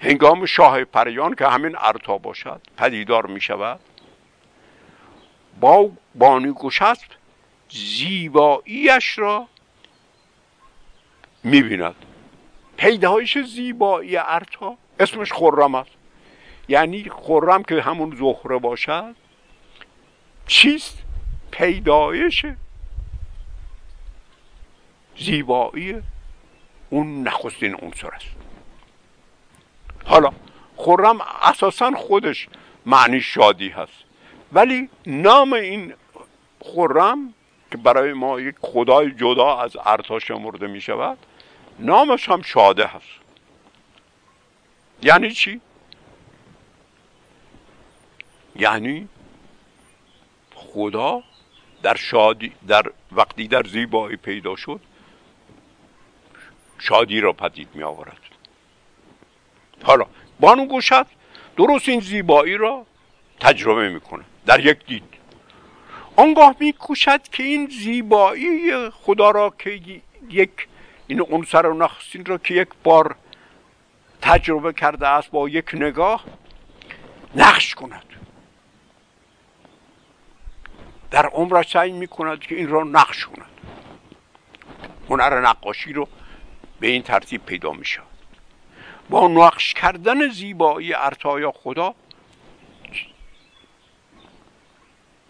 هنگام 0.00 0.46
شاه 0.46 0.84
پریان 0.84 1.34
که 1.34 1.46
همین 1.46 1.76
ارتا 1.78 2.18
باشد 2.18 2.60
پدیدار 2.76 3.26
می 3.26 3.40
شود 3.40 3.80
با 5.60 5.90
بانو 6.14 6.54
است 6.80 7.06
زیباییش 7.70 9.18
را 9.18 9.48
می 11.44 11.62
بیند 11.62 11.94
پیدایش 12.76 13.38
زیبایی 13.38 14.16
ارتا 14.16 14.76
اسمش 15.00 15.32
خرم 15.32 15.74
است. 15.74 15.90
یعنی 16.68 17.10
خرم 17.10 17.62
که 17.62 17.82
همون 17.82 18.16
زهره 18.16 18.58
باشد 18.58 19.14
چیست؟ 20.46 21.05
پیدایش 21.56 22.46
زیبایی 25.18 26.02
اون 26.90 27.22
نخستین 27.22 27.76
عنصر 27.82 28.08
است. 28.08 28.26
حالا 30.04 30.32
خرم 30.76 31.20
اساسا 31.42 31.90
خودش 31.90 32.48
معنی 32.86 33.20
شادی 33.20 33.68
هست. 33.68 34.04
ولی 34.52 34.88
نام 35.06 35.52
این 35.52 35.94
خرم 36.60 37.34
که 37.70 37.76
برای 37.76 38.12
ما 38.12 38.40
یک 38.40 38.54
خدای 38.60 39.10
جدا 39.10 39.56
از 39.58 39.76
ارتا 39.84 40.18
شمرده 40.18 40.66
می 40.66 40.80
شود 40.80 41.18
نامش 41.78 42.28
هم 42.28 42.42
شاده 42.42 42.86
هست. 42.86 43.06
یعنی 45.02 45.30
چی؟ 45.30 45.60
یعنی 48.56 49.08
خدا 50.54 51.22
در 51.86 51.96
شادی 51.96 52.52
در 52.68 52.84
وقتی 53.12 53.48
در 53.48 53.62
زیبایی 53.62 54.16
پیدا 54.16 54.56
شد 54.56 54.80
شادی 56.78 57.20
را 57.20 57.32
پدید 57.32 57.68
می 57.74 57.82
آورد 57.82 58.18
حالا 59.82 60.06
بانو 60.40 60.66
گوشت 60.66 61.06
درست 61.56 61.88
این 61.88 62.00
زیبایی 62.00 62.56
را 62.56 62.86
تجربه 63.40 63.88
می‌کنه. 63.88 64.24
در 64.46 64.66
یک 64.66 64.86
دید. 64.86 65.14
آنگاه 66.16 66.56
میکوشد 66.60 67.22
که 67.22 67.42
این 67.42 67.68
زیبایی 67.70 68.90
خدا 68.90 69.30
را 69.30 69.54
که 69.58 69.80
یک 70.30 70.68
این 71.06 71.20
عنصر 71.30 71.66
و 71.66 71.74
نخستین 71.74 72.24
را 72.24 72.38
که 72.38 72.54
یک 72.54 72.68
بار 72.84 73.16
تجربه 74.22 74.72
کرده 74.72 75.08
است 75.08 75.30
با 75.30 75.48
یک 75.48 75.74
نگاه 75.74 76.24
نقش 77.34 77.74
کند. 77.74 78.15
در 81.10 81.26
عمرش 81.26 81.70
سعی 81.70 81.92
می‌کند 81.92 82.40
که 82.40 82.54
این 82.54 82.68
را 82.68 82.84
نقش 82.84 83.26
کند. 83.26 83.50
هنر 85.10 85.40
نقاشی 85.40 85.92
رو 85.92 86.08
به 86.80 86.86
این 86.86 87.02
ترتیب 87.02 87.44
پیدا 87.44 87.72
میشه 87.72 88.00
با 89.10 89.28
نقش 89.28 89.74
کردن 89.74 90.28
زیبایی 90.28 90.94
ارتایا 90.94 91.52
خدا 91.52 91.94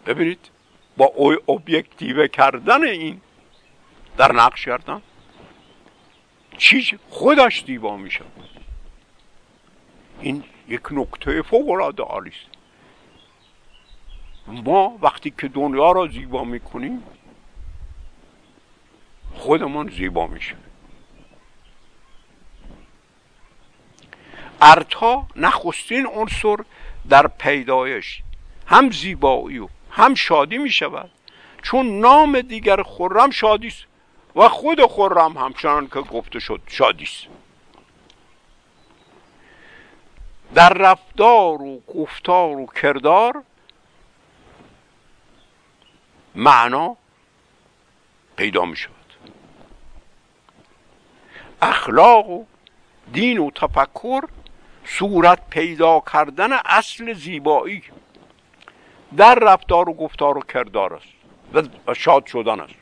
ببینید 0.07 0.51
با 0.97 1.13
اوبیکتیو 1.47 2.27
کردن 2.27 2.85
این 2.85 3.21
در 4.17 4.33
نقش 4.33 4.65
کردن 4.65 5.03
چیز 6.59 6.91
خودش 7.11 7.65
زیبا 7.65 7.97
میشه 7.97 8.25
این 10.21 10.45
یک 10.69 10.83
نکته 10.91 11.43
فوق 11.43 11.71
العاده 11.71 12.03
عالی 12.03 12.31
است. 12.31 12.56
ما 14.49 14.99
وقتی 15.03 15.35
که 15.39 15.49
دنیا 15.49 15.93
را 15.93 16.07
زیبا 16.07 16.45
می‌کنیم 16.45 17.03
خودمون 19.35 19.91
زیبا 19.91 20.27
میشه 20.27 20.55
ارتا 24.61 25.27
نخستین 25.37 26.07
عنصر 26.07 26.57
در 27.09 27.27
پیدایش 27.27 28.23
هم 28.67 28.91
زیبایی 28.91 29.59
و 29.59 29.69
هم 29.91 30.15
شادی 30.15 30.59
می 30.59 30.71
شود 30.71 31.11
چون 31.63 32.01
نام 32.01 32.41
دیگر 32.41 32.83
خرم 32.83 33.31
شادی 33.31 33.67
است 33.67 33.85
و 34.37 34.49
خود 34.49 34.87
خرم 34.87 35.39
همچنان 35.39 35.87
که 35.87 36.01
گفته 36.01 36.39
شد 36.39 36.61
شادی 36.67 37.05
است. 37.05 37.27
در 40.55 40.69
رفتار 40.69 41.63
و 41.63 41.81
گفتار 41.95 42.57
و 42.57 42.67
کردار 42.67 43.43
معنا 46.37 46.97
پیدا 48.37 48.65
می 48.65 48.77
شود. 48.77 48.93
اخلاق 51.63 52.29
و 52.31 52.45
دین 53.13 53.39
و 53.39 53.51
تفکر 53.51 54.25
صورت 54.85 55.51
پیدا 55.51 56.03
کردن 56.13 56.53
اصل 56.53 57.13
زیبایی. 57.13 57.83
در 59.17 59.35
رفتار 59.35 59.89
و 59.89 59.93
گفتار 59.93 60.39
و 60.39 60.41
کردار 60.41 60.95
است 60.95 61.07
و 61.87 61.95
شاد 61.95 62.27
شدن 62.27 62.61
است. 62.61 62.75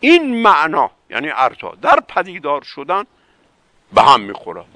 این 0.00 0.42
معنا 0.42 0.90
یعنی 1.10 1.30
ارتا 1.30 1.74
در 1.74 2.00
پدیدار 2.00 2.62
شدن 2.62 3.04
به 3.92 4.02
هم 4.02 4.20
می‌خورد 4.20 4.66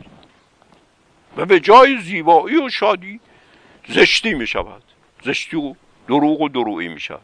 و 1.36 1.46
به 1.46 1.60
جای 1.60 1.98
زیبایی 2.00 2.56
و 2.56 2.68
شادی 2.68 3.20
زشتی 3.88 4.34
می 4.34 4.46
شود. 4.46 4.82
زشتی 5.24 5.56
و 5.56 5.74
دروغ 6.08 6.40
و 6.40 6.48
دروغی 6.48 6.88
می 6.88 7.00
شود 7.00 7.20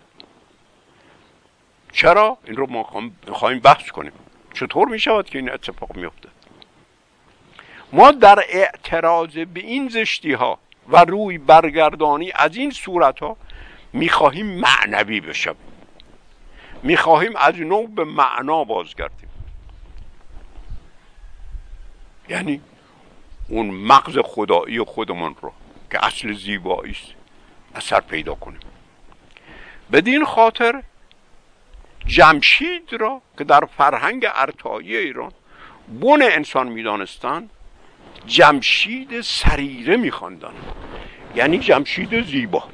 چرا؟ 1.92 2.38
این 2.44 2.56
رو 2.56 2.66
ما 2.70 3.10
خواهیم 3.32 3.58
بحث 3.58 3.90
کنیم. 3.90 4.12
چطور 4.54 4.88
می 4.88 4.98
شود 4.98 5.30
که 5.30 5.38
این 5.38 5.50
اتفاق 5.50 5.96
می 5.96 6.08
ما 7.92 8.10
در 8.10 8.38
اعتراض 8.48 9.38
به 9.38 9.60
این 9.60 9.88
زشتی 9.88 10.32
ها 10.32 10.58
و 10.88 11.04
روی 11.04 11.38
برگردانی 11.38 12.32
از 12.34 12.56
این 12.56 12.70
صورت 12.70 13.18
ها 13.18 13.36
می‌خواهیم 13.92 14.46
معنوی 14.46 15.20
بشویم. 15.20 15.56
می‌خواهیم 16.82 17.36
از 17.36 17.60
نوع 17.60 17.86
به 17.86 18.04
معنا 18.04 18.64
بازگردیم. 18.64 19.28
یعنی 22.28 22.60
اون 23.48 23.70
مغز 23.70 24.18
خدایی 24.18 24.80
خودمون 24.80 25.36
رو 25.40 25.52
که 25.90 26.06
اصل 26.06 26.32
زیبایی 26.32 26.92
است 26.92 27.17
اثر 27.74 28.00
پیدا 28.00 28.34
کنیم. 28.34 28.60
بدین 29.92 30.24
خاطر 30.24 30.82
جمشید 32.06 32.92
را 32.92 33.22
که 33.38 33.44
در 33.44 33.64
فرهنگ 33.76 34.26
ارتایی 34.34 34.96
ایران 34.96 35.32
بن 36.00 36.22
انسان 36.22 36.68
می‌دانستند 36.68 37.50
جمشید 38.26 39.20
سریره 39.20 39.96
میخواندن 39.96 40.52
یعنی 41.34 41.58
جمشید 41.58 42.24
زیبا. 42.24 42.64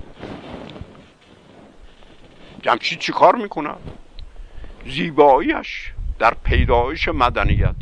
جمشید 2.62 2.98
چی 2.98 3.12
کار 3.12 3.34
می‌کنه 3.34 3.74
زیباییش 4.86 5.92
در 6.18 6.34
پیدایش 6.34 7.08
مدنیت 7.08 7.74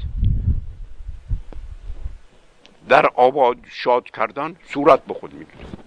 در 2.88 3.06
آباد 3.06 3.56
شاد 3.70 4.04
کردن 4.04 4.56
صورت 4.68 5.04
به 5.04 5.14
خود 5.14 5.34
می‌گیره 5.34 5.81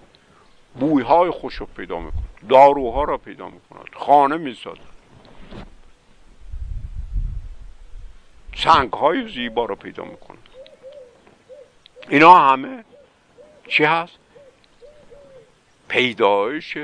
بویهای 0.80 1.30
خوش 1.30 1.54
رو 1.54 1.66
پیدا 1.66 1.98
می‌کنه. 1.98 2.22
داروها 2.48 3.04
را 3.04 3.18
پیدا 3.18 3.48
می‌کند 3.48 3.88
خانه 3.94 4.36
می‌سازد 4.36 4.96
سنگ 8.56 8.92
های 8.92 9.28
زیبا 9.28 9.64
را 9.64 9.74
پیدا 9.74 10.04
می‌کنه. 10.04 10.38
اینا 12.08 12.34
همه 12.34 12.84
چی 13.68 13.84
هست؟ 13.84 14.18
پیدایش 15.88 16.78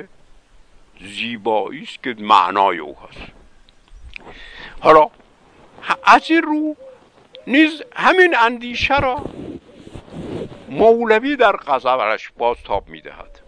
زیبایی 1.01 1.83
است 1.83 2.03
که 2.03 2.17
معنای 2.19 2.79
او 2.79 2.97
هست. 2.99 3.33
حالا 4.81 5.11
از 6.05 6.31
این 6.31 6.43
رو 6.43 6.77
نیز 7.47 7.83
همین 7.97 8.37
اندیشه 8.37 9.01
را 9.01 9.25
مولوی 10.69 11.37
در 11.37 11.57
غزورش 11.57 12.31
بازتاب 12.39 12.89
می‌دهد. 12.89 13.42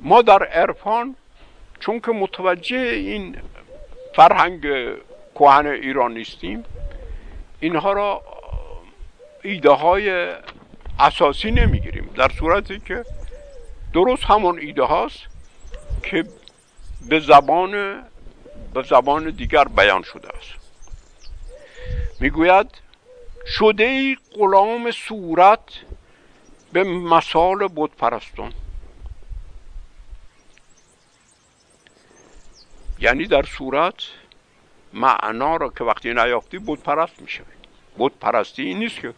ما 0.00 0.22
در 0.22 0.42
عرفان 0.42 1.16
چون 1.80 2.00
که 2.00 2.12
متوجه 2.12 2.76
این 2.76 3.36
فرهنگ 4.14 4.60
کهن 5.34 5.66
ایران 5.66 6.14
نیستیم 6.14 6.64
اینها 7.60 7.92
را 7.92 8.22
ایده 9.44 9.70
های 9.70 10.32
اساسی 10.98 11.50
نمی‌گیریم. 11.50 12.10
در 12.16 12.28
صورتی 12.28 12.80
که 12.80 13.04
درست 13.94 14.24
همون 14.24 14.58
ایده 14.58 14.82
هاست 14.82 15.18
که 16.02 16.24
به 17.08 17.20
زبان 17.20 18.02
به 18.74 18.82
زبان 18.82 19.30
دیگر 19.30 19.64
بیان 19.64 20.02
شده 20.02 20.28
است. 20.28 20.52
می‌گوید 22.20 22.70
شده 23.46 23.84
ای 23.84 24.16
غلام 24.38 24.90
صورت 24.90 25.60
به 26.72 26.84
مثال 26.84 27.68
بود 27.68 27.96
پرستون 27.96 28.52
یعنی 33.00 33.26
در 33.26 33.42
صورت 33.42 33.94
معنا 34.92 35.56
را 35.56 35.68
که 35.68 35.84
وقتی 35.84 36.14
نیافتی 36.14 36.58
بود 36.58 36.82
پرست 36.82 37.22
میشه 37.22 37.44
بود 37.96 38.18
پرستی 38.18 38.62
این 38.62 38.78
نیست 38.78 39.00
که 39.00 39.14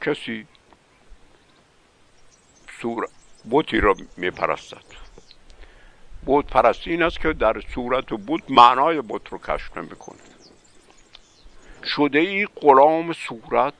کسی 0.00 0.46
سور 2.80 3.08
بوتی 3.44 3.80
را 3.80 3.94
میپرستد. 4.16 4.84
بود 6.24 6.46
پرستی 6.46 6.90
این 6.90 7.02
است 7.02 7.20
که 7.20 7.32
در 7.32 7.60
صورت 7.74 8.06
بود 8.06 8.42
معنای 8.48 9.00
بود 9.00 9.28
رو 9.30 9.38
کشف 9.38 9.76
نمی‌کنه. 9.76 10.18
شده 11.84 12.18
ای 12.18 12.46
غلام 12.46 13.12
صورت 13.12 13.74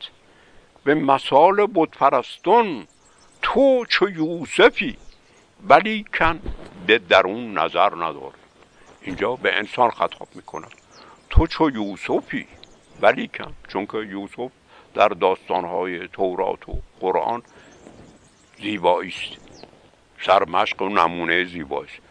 به 0.84 0.94
مثال 0.94 1.66
بود 1.66 1.90
پرستون 1.90 2.86
تو 3.42 3.84
چو 3.88 4.08
یوسفی 4.08 4.96
ولی 5.68 6.04
کن 6.18 6.40
به 6.86 6.98
درون 6.98 7.58
نظر 7.58 7.94
نداره 7.94 8.45
اینجا 9.06 9.36
به 9.36 9.58
انسان 9.58 9.90
خطاب 9.90 10.28
می‌کنه 10.34 10.66
تو 11.30 11.46
چو 11.46 11.70
یوسفی؟ 11.70 12.46
ولی 13.00 13.28
کن 13.28 13.54
چون 13.68 13.86
که 13.86 13.98
یوسف 13.98 14.50
در 14.94 15.08
داستانهای 15.08 16.08
تورات 16.08 16.68
و 16.68 16.78
قرآن 17.00 17.42
زیبایی 18.58 19.10
است 19.10 19.40
سرمشق 20.22 20.82
و 20.82 20.88
نمونه 20.88 21.44
زیبایی 21.44 21.90
است 21.90 22.02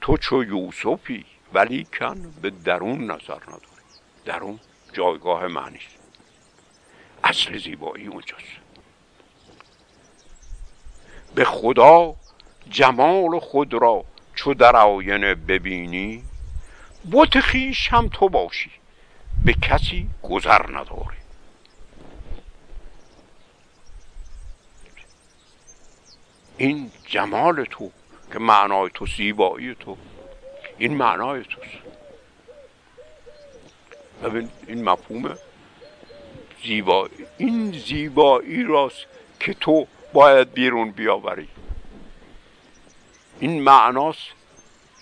تو 0.00 0.16
چو 0.16 0.44
یوسفی؟ 0.44 1.24
ولی 1.52 1.84
کن 1.84 2.34
به 2.42 2.50
درون 2.50 3.10
نظر 3.10 3.42
نداری. 3.42 3.82
درون 4.24 4.60
جایگاه 4.92 5.46
معنی 5.46 5.76
است. 5.76 5.98
اصل 7.24 7.58
زیبایی 7.58 8.06
اونجاست. 8.06 8.44
به 11.34 11.44
خدا 11.44 12.14
جمال 12.70 13.38
خود 13.38 13.74
را 13.74 14.04
چو 14.36 14.54
در 14.54 14.76
آینه 14.76 15.34
ببینی 15.34 16.22
بت 17.12 17.40
خیش 17.40 17.88
هم 17.88 18.08
تو 18.08 18.28
باشی 18.28 18.70
به 19.44 19.54
کسی 19.62 20.08
گذر 20.22 20.76
نداری. 20.76 21.16
این 26.58 26.90
جمال 27.06 27.64
تو 27.64 27.90
که 28.32 28.38
معنای 28.38 28.90
تو 28.94 29.06
زیبایی 29.06 29.74
تو 29.74 29.96
این 30.78 30.96
معنای 30.96 31.42
توست. 31.44 31.66
ببین 34.22 34.48
این 34.66 34.84
مفهوم 34.84 35.38
زیبایی 36.64 37.10
این 37.38 37.72
زیبایی 37.72 38.62
راست 38.62 39.06
که 39.40 39.54
تو 39.54 39.86
باید 40.12 40.52
بیرون 40.52 40.90
بیاوری. 40.90 41.48
این 43.40 43.62
معناست 43.62 44.28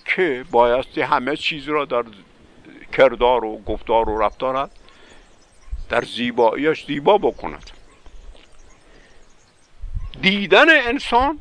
که 0.04 0.44
بایستی 0.50 1.00
همه 1.00 1.36
چیز 1.36 1.68
را 1.68 1.84
در 1.84 2.04
کردار 2.92 3.44
و 3.44 3.58
گفتار 3.58 4.08
و 4.08 4.18
رفتارت 4.18 4.70
در 5.88 6.02
زیباییش 6.02 6.86
زیبا 6.86 7.18
بکند. 7.18 7.70
دیدن 10.22 10.88
انسان 10.88 11.38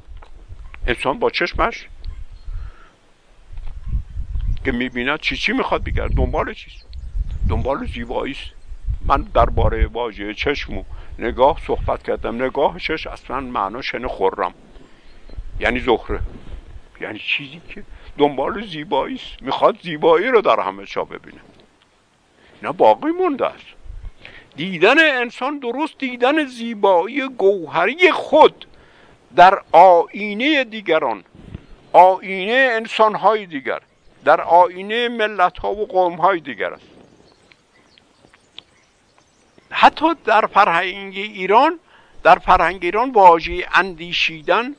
انسان 0.88 1.19
با 1.19 1.29
چشمش 1.29 1.88
که 4.65 4.71
می‌بیند 4.71 5.19
چی 5.19 5.38
چی 5.38 5.53
می‌خواد 5.53 5.84
بگرد 5.84 6.12
دنبال 6.12 6.53
چیست؟ 6.53 6.86
دنبال 7.49 7.86
زیبایی 7.86 8.32
است 8.32 8.53
من 9.06 9.21
درباره 9.21 9.88
واژه 9.88 10.34
چشم 10.34 10.77
و 10.77 10.84
نگاه 11.19 11.60
صحبت 11.67 12.03
کردم. 12.03 12.43
نگاه 12.43 12.79
چشم 12.79 13.10
اصلا 13.10 13.39
معناش 13.39 13.93
یعنی 13.93 14.08
خورم 14.08 14.53
یعنی 15.60 15.79
زخره 15.79 16.19
یعنی 17.01 17.19
چیزی 17.19 17.62
که 17.69 17.84
دنبال 18.17 18.65
زیبایی 18.65 19.15
است. 19.15 19.41
می‌خواد 19.41 19.79
زیبایی 19.82 20.27
رو 20.27 20.41
در 20.41 20.60
همه 20.60 20.86
جا 20.86 21.03
ببینه. 21.03 21.41
اینا 22.62 22.71
باقی 22.71 23.12
مونده 23.12 23.45
است. 23.45 23.65
دیدن 24.56 24.99
انسان 25.21 25.60
درست 25.60 25.97
دیدن 25.97 26.45
زیبایی 26.45 27.27
گوهری 27.27 28.12
خود 28.12 28.65
در 29.36 29.62
آینه 29.71 30.63
دیگران 30.63 31.23
آینه 31.93 32.69
انسانهای 32.71 33.45
دیگر 33.45 33.82
در 34.25 34.41
آینه 34.41 35.10
ملت 35.10 35.58
ها 35.58 35.71
و 35.71 35.88
قوم 35.88 36.15
های 36.15 36.39
دیگر 36.39 36.73
است. 36.73 36.88
حتی 39.69 40.06
در 40.25 40.45
فرهنگ 40.45 41.15
ایران 41.15 41.79
در 42.23 42.36
فرهنگ 42.36 42.79
ایران 42.82 43.12
واژه 43.12 43.67
اندیشیدن 43.73 44.75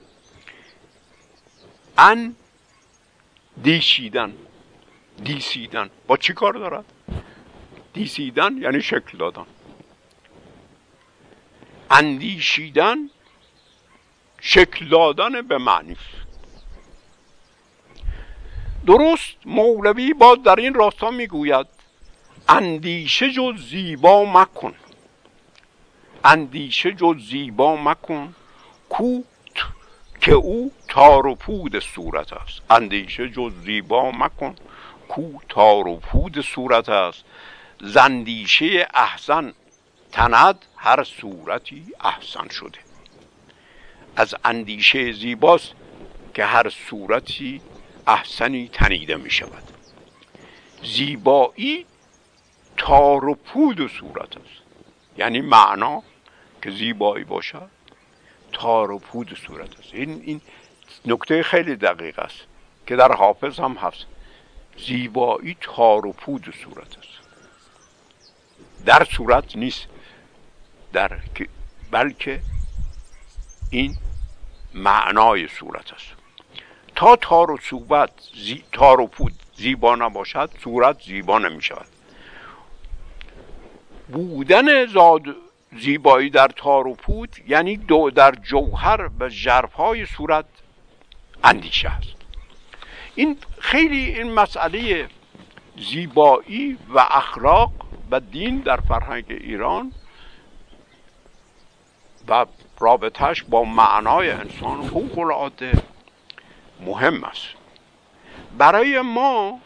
ان 1.98 2.36
دیشیدن. 3.62 4.32
دیسیدن. 5.24 5.90
با 6.06 6.16
چی 6.16 6.32
کار 6.32 6.52
دارد 6.52 6.84
دیسیدن 7.92 8.56
یعنی 8.58 8.82
شکل 8.82 9.18
دادن. 9.18 9.46
اندیشیدن 11.90 13.10
شکل 14.40 14.88
دادن 14.88 15.42
به 15.42 15.58
معنی. 15.58 15.96
درست 18.86 19.36
مولوی 19.46 20.14
باز 20.14 20.42
در 20.42 20.56
این 20.56 20.74
راستا 20.74 21.10
می‌گوید 21.10 21.66
اندیشه 22.48 23.30
جز 23.30 23.68
زیبا 23.70 24.24
مکن. 24.24 24.74
اندیشه 26.24 26.92
جز 26.92 27.16
زیبا 27.30 27.76
مکن. 27.76 28.34
کو 28.88 29.22
که 30.24 30.32
او 30.32 30.72
تار 30.88 31.26
و 31.26 31.34
پود 31.34 31.78
صورت 31.78 32.32
است. 32.32 32.62
اندیشه 32.70 33.28
جز 33.28 33.52
زیبا 33.64 34.10
مکن 34.10 34.56
کو 35.08 35.38
تار 35.48 35.88
و 35.88 35.96
پود 35.96 36.40
صورت 36.40 36.88
است. 36.88 37.24
زندیشه 37.80 38.88
احسن 38.94 39.52
تند 40.12 40.64
هر 40.76 41.04
صورتی 41.04 41.86
احسن 42.00 42.48
شده. 42.48 42.78
از 44.16 44.34
اندیشه 44.44 45.12
زیباست 45.12 45.72
که 46.34 46.44
هر 46.44 46.68
صورتی 46.68 47.60
احسنی 48.06 48.70
تنیده 48.72 49.16
می 49.16 49.30
شود. 49.30 49.62
زیبایی 50.82 51.86
تار 52.76 53.24
و 53.24 53.34
پود 53.34 53.86
صورت 53.86 54.36
است. 54.36 54.62
یعنی 55.18 55.40
معنا 55.40 56.02
که 56.62 56.70
زیبایی 56.70 57.24
باشد 57.24 57.73
تار 58.54 58.90
و 58.90 58.98
پود 58.98 59.38
صورت 59.46 59.78
است. 59.78 59.94
این, 59.94 60.22
این 60.24 60.40
نکته 61.04 61.42
خیلی 61.42 61.76
دقیق 61.76 62.18
است 62.18 62.40
که 62.86 62.96
در 62.96 63.12
حافظ 63.12 63.60
هم 63.60 63.72
هست. 63.72 64.06
زیبایی 64.86 65.56
تار 65.60 66.06
و 66.06 66.12
پود 66.12 66.54
صورت 66.64 66.98
است. 66.98 67.14
در 68.86 69.04
صورت 69.04 69.56
نیست 69.56 69.86
در 70.92 71.18
بلکه 71.90 72.40
این 73.70 73.96
معنای 74.74 75.48
صورت 75.48 75.92
است. 75.92 76.06
تا 76.96 77.16
تار 77.16 77.50
و 77.50 77.56
صورت 77.56 78.10
زی... 78.34 78.64
تار 78.72 79.00
و 79.00 79.06
پود 79.06 79.32
زیبا 79.56 79.94
نباشد 79.94 80.50
صورت 80.64 81.02
زیبا 81.02 81.38
نمی 81.38 81.62
شود 81.62 81.86
بودن 84.08 84.86
زاد 84.86 85.22
زیبایی 85.78 86.30
در 86.30 86.48
تار 86.48 86.86
و 86.86 86.94
پود 86.94 87.36
یعنی 87.48 87.76
دو 87.76 88.10
در 88.10 88.32
جوهر 88.32 89.10
و 89.20 89.28
ژرفهای 89.28 90.06
صورت 90.06 90.44
اندیشه 91.44 91.88
است. 91.88 92.14
این 93.14 93.36
خیلی 93.58 94.00
این 94.00 94.32
مسئله 94.32 95.08
زیبایی 95.76 96.78
و 96.94 96.98
اخلاق 97.10 97.70
و 98.10 98.20
دین 98.20 98.58
در 98.58 98.76
فرهنگ 98.76 99.24
ایران 99.28 99.92
و 102.28 102.46
رابطهش 102.80 103.42
با 103.42 103.64
معنای 103.64 104.30
انسان 104.30 104.82
فوق 104.82 105.18
العاده 105.18 105.82
مهم 106.80 107.24
است. 107.24 107.46
برای 108.58 109.00
ما 109.00 109.60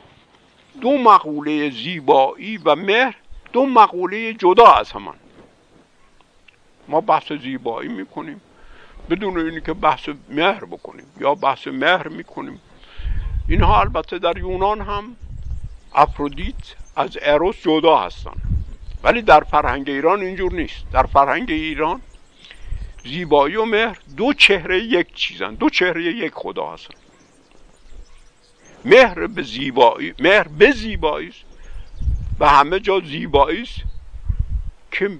دو 0.80 0.98
مقوله 0.98 1.70
زیبایی 1.70 2.56
و 2.56 2.74
مهر 2.74 3.14
دو 3.52 3.66
مقوله 3.66 4.34
جدا 4.34 4.72
از 4.72 4.92
همان. 4.92 5.14
ما 6.88 7.00
بحث 7.00 7.32
زیبایی 7.32 7.88
می‌کنیم. 7.88 8.40
بدون 9.10 9.38
اینی 9.38 9.60
که 9.60 9.72
بحث 9.72 10.08
مهر 10.28 10.64
بکنیم 10.64 11.06
یا 11.20 11.34
بحث 11.34 11.66
مهر 11.66 12.08
می‌کنیم. 12.08 12.60
اینها 13.48 13.80
البته 13.80 14.18
در 14.18 14.38
یونان 14.38 14.80
هم 14.80 15.16
افرودیت 15.94 16.74
از 16.96 17.18
اروس 17.22 17.62
جدا 17.62 17.98
هستن. 17.98 18.32
ولی 19.02 19.22
در 19.22 19.40
فرهنگ 19.40 19.88
ایران 19.88 20.20
اینجور 20.20 20.52
نیست. 20.52 20.84
در 20.92 21.02
فرهنگ 21.02 21.50
ایران 21.50 22.00
زیبایی 23.04 23.56
و 23.56 23.64
مهر 23.64 23.98
دو 24.16 24.32
چهره 24.32 24.78
یک 24.78 25.14
چیزن. 25.14 25.54
دو 25.54 25.70
چهره 25.70 26.04
یک 26.04 26.32
خدا 26.34 26.72
هستن. 26.72 26.94
مهر 28.84 29.26
به 29.26 29.42
زیبایی 29.42 30.14
مهر 30.18 30.48
به 30.48 30.70
زیبایی 30.70 31.28
است. 31.28 31.44
و 32.40 32.48
همه 32.48 32.80
جا 32.80 33.00
زیبایی 33.00 33.62
است 33.62 33.80
که 34.92 35.18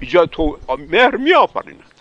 ایجاد 0.00 0.30
تو 0.30 0.58
مهر 0.90 1.16
می 1.16 1.34
آفریند 1.34 1.92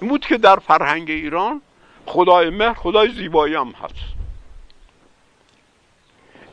این 0.00 0.10
بود 0.10 0.26
که 0.26 0.38
در 0.38 0.56
فرهنگ 0.56 1.10
ایران 1.10 1.62
خدای 2.06 2.50
مهر 2.50 2.74
خدای 2.74 3.12
زیبایی 3.12 3.54
هم 3.54 3.72
هست. 3.82 3.94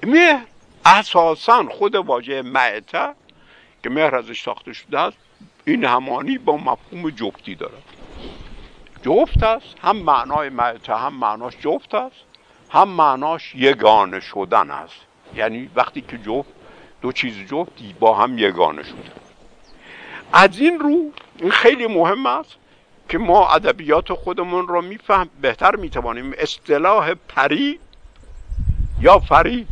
مهر 0.03 0.45
اساسا 0.85 1.63
خود 1.63 1.95
واژه 1.95 2.41
معته 2.41 3.13
که 3.83 3.89
مهر 3.89 4.15
ازش 4.15 4.43
ساخته 4.43 4.73
شده 4.73 4.99
است 4.99 5.17
این 5.65 5.85
همانی 5.85 6.37
با 6.37 6.57
مفهوم 6.57 7.09
جفتی 7.09 7.55
دارد 7.55 7.83
جفت 9.03 9.43
است 9.43 9.75
هم 9.81 9.97
معنای 9.97 10.49
معته 10.49 10.95
هم 10.95 11.13
معناش 11.13 11.53
جفت 11.57 11.95
است 11.95 12.15
هم 12.69 12.89
معناش 12.89 13.55
یگانه 13.55 14.19
شدن 14.19 14.71
است. 14.71 14.95
یعنی 15.35 15.69
وقتی 15.75 16.01
که 16.01 16.17
جفت 16.17 16.49
دو 17.01 17.11
چیز 17.11 17.37
جفتی 17.37 17.95
با 17.99 18.15
هم 18.15 18.37
یگانه 18.37 18.83
شده. 18.83 19.22
از 20.33 20.59
این 20.59 20.79
رو 20.79 21.11
این 21.37 21.51
خیلی 21.51 21.87
مهم 21.87 22.25
است 22.25 22.55
که 23.09 23.17
ما 23.17 23.49
ادبیات 23.49 24.13
خودمون 24.13 24.67
رو 24.67 24.81
میفهم 24.81 25.29
بهتر 25.41 25.75
می‌توانیم. 25.75 26.33
اصطلاح 26.37 27.13
پری 27.13 27.79
یا 29.01 29.19
فری. 29.19 29.67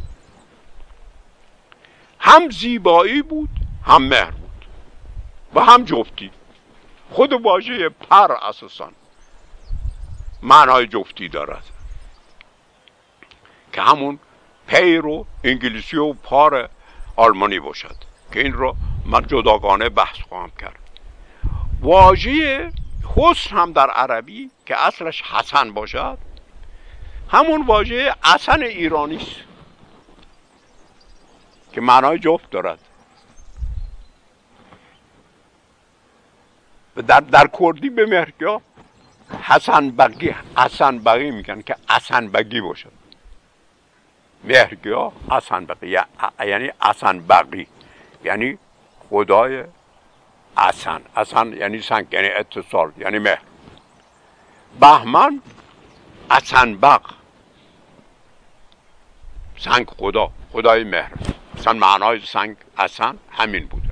هم 2.20 2.50
زیبایی 2.50 3.22
بود 3.22 3.50
هم 3.86 4.04
مهر 4.04 4.32
بود 4.32 4.66
و 5.56 5.62
هم 5.62 5.84
جفتی. 5.84 6.32
خود 7.12 7.34
واژه 7.34 7.90
پر 7.90 8.32
اساسا 8.32 8.92
معنای 10.44 10.88
جفتی 10.88 11.30
دارد. 11.30 11.64
که 13.74 13.82
همون 13.82 14.20
پیر 14.68 15.06
و 15.06 15.26
انگلیسی 15.44 15.98
و 15.98 16.14
پار 16.14 16.70
آلمانی 17.16 17.60
باشد. 17.60 17.96
که 18.34 18.40
این 18.40 18.54
رو 18.54 18.76
من 19.06 19.28
جداگانه 19.28 19.90
بحث 19.90 20.16
خواهم 20.30 20.52
کرد. 20.60 20.80
واژه 21.82 22.72
حسن 23.16 23.58
هم 23.58 23.74
در 23.74 23.90
عربی 23.90 24.52
که 24.66 24.88
اصلش 24.88 25.22
حسن 25.22 25.74
باشد 25.74 26.18
همون 27.30 27.66
واژه 27.66 28.16
حسن 28.24 28.64
ایرانی 28.64 29.16
است 29.16 29.36
که 31.74 31.82
معنای 31.82 32.20
جفت 32.20 32.50
دارد. 32.50 32.80
در, 37.08 37.20
در 37.20 37.50
کردی 37.60 37.90
به 37.90 38.06
مرگا 38.06 38.62
حسن 39.42 39.92
بگی 39.92 40.36
حسن 40.58 41.00
بگی 41.00 41.32
میگن 41.32 41.62
که 41.62 41.76
حسن 41.90 42.28
بگی 42.28 42.62
باشد. 42.62 42.92
مهرگیا 44.44 45.12
حسن 45.32 45.66
بقی 45.66 45.98
یعنی 46.40 46.72
حسن 46.84 47.20
بقی 47.28 47.68
یعنی 48.24 48.58
خدای 49.12 49.64
حسن. 50.58 51.02
حسن 51.16 51.54
یعنی 51.54 51.82
سنگ 51.82 52.08
یعنی 52.12 52.28
اتصال 52.28 52.92
یعنی 52.98 53.20
مهر. 53.20 53.42
بهمن 54.80 55.42
حسن 56.32 56.78
بق 56.78 57.02
سنگ 59.58 59.90
خدا 59.90 60.32
خدای 60.52 60.84
مهر. 60.84 61.12
مثلا 61.56 61.74
معنای 61.74 62.20
سنگ 62.20 62.56
حسن 62.78 63.18
همین 63.32 63.66
بوده 63.66 63.92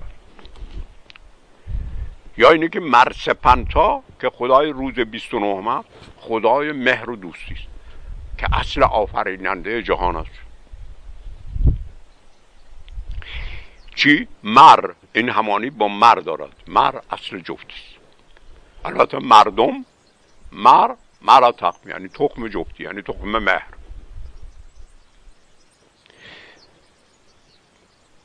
یا 2.37 2.51
اینه 2.51 2.69
که 2.69 2.79
مرسپنتا 2.79 4.03
که 4.21 4.29
خدای 4.29 4.69
روز 4.69 4.93
29 4.93 5.83
خدای 6.19 6.71
مهر 6.71 7.09
و 7.09 7.15
دوستی 7.15 7.53
است. 7.53 7.67
که 8.37 8.47
اصل 8.55 8.83
آفریننده 8.83 9.83
جهان 9.83 10.15
است. 10.15 10.31
چی؟ 13.95 14.27
مر. 14.43 14.91
این 15.13 15.29
همانی 15.29 15.69
با 15.69 15.87
مر 15.87 16.15
دارد. 16.15 16.55
مر 16.67 16.99
اصل 17.11 17.39
جفتی 17.39 17.73
است. 17.73 17.99
البته 18.85 19.19
مردم 19.19 19.85
مر 20.51 20.95
مرا 21.21 21.51
تقم 21.51 21.89
یعنی 21.89 22.07
تخم 22.07 22.47
جفتی 22.47 22.83
یعنی 22.83 23.01
تخم 23.01 23.39
مهر. 23.39 23.67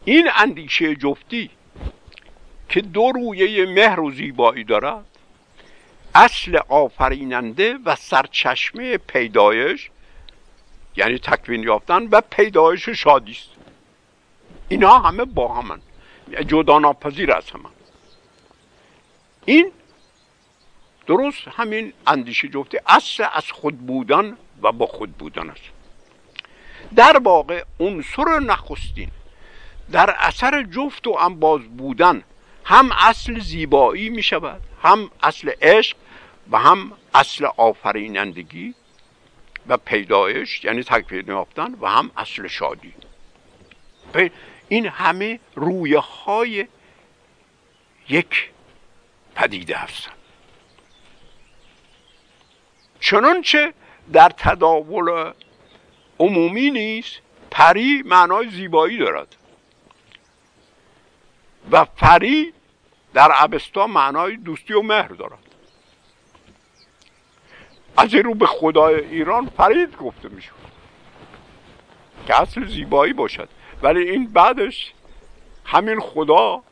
این 0.05 0.31
اندیشه 0.37 0.97
جفتی 0.97 1.51
که 2.69 2.81
دو 2.81 3.13
رویه 3.15 3.67
مهر 3.67 4.01
و 4.01 4.11
زیبایی 4.11 4.65
دارد 4.65 5.05
اصل 6.15 6.59
آفریننده 6.69 7.79
و 7.85 7.97
سرچشمه 7.97 8.99
پیدایش 8.99 9.91
یعنی 10.97 11.19
تکوین 11.19 11.63
یافتن 11.63 12.03
و 12.03 12.21
پیدایش 12.31 12.89
شادی 12.89 13.33
است. 13.33 13.49
اینا 14.69 14.99
همه 14.99 15.25
با 15.25 15.55
همن. 15.55 15.81
جدا 16.47 16.79
ناپذیر 16.79 17.33
از 17.33 17.51
همن 17.51 17.71
این 19.45 19.73
درست 21.07 21.49
همین 21.49 21.93
اندیشه 22.07 22.49
جفته 22.49 22.83
اصل 22.87 23.25
از 23.33 23.53
خود 23.53 23.79
بودن 23.79 24.37
و 24.63 24.73
با 24.73 24.87
خود 24.87 25.13
بودن 25.13 25.51
است. 25.51 25.63
در 26.97 27.19
واقع 27.19 27.65
عنصر 27.81 28.39
نخستین 28.39 29.11
در 29.93 30.15
اثر 30.19 30.63
جفت 30.63 31.07
و 31.07 31.11
انباز 31.11 31.61
بودن 31.77 32.23
هم 32.65 32.93
اصل 32.93 33.41
زیبایی 33.41 34.11
می 34.11 34.23
شود 34.23 34.61
هم 34.83 35.11
اصل 35.23 35.51
عشق 35.63 35.97
و 36.51 36.59
هم 36.59 36.93
اصل 37.15 37.47
آفرینندگی 37.57 38.75
و 39.69 39.77
پیدایش 39.77 40.65
یعنی 40.65 40.83
تکوین 40.83 41.29
یافتن 41.29 41.75
و 41.81 41.91
هم 41.91 42.11
اصل 42.17 42.47
شادی. 42.47 42.95
این 44.69 44.87
همه 44.87 45.41
رویه 45.55 45.99
های 45.99 46.67
یک 48.09 48.51
پدیده 49.35 49.77
هستند 49.77 50.15
چنانچه 53.01 53.75
در 54.13 54.29
تداول 54.29 55.33
عمومی 56.19 56.71
نیست 56.71 57.21
پری 57.51 58.03
معنای 58.03 58.51
زیبایی 58.51 58.99
دارد. 58.99 59.37
و 61.71 61.85
فری 61.85 62.53
در 63.15 63.31
ابستا 63.35 63.87
معنای 63.87 64.37
دوستی 64.37 64.73
و 64.73 64.83
مهر 64.83 65.09
دارد. 65.09 65.39
از 67.97 68.15
این 68.15 68.23
رو 68.23 68.35
به 68.35 68.47
خدای 68.47 68.95
ایران 68.95 69.47
فرید 69.47 69.97
گفته 69.97 70.29
می‌شود 70.29 70.73
که 72.27 72.41
اصل 72.41 72.67
زیبایی 72.67 73.13
باشد. 73.13 73.49
ولی 73.85 74.11
این 74.11 74.27
بعدش 74.27 74.93
همین 75.65 76.01
خدا 76.01 76.63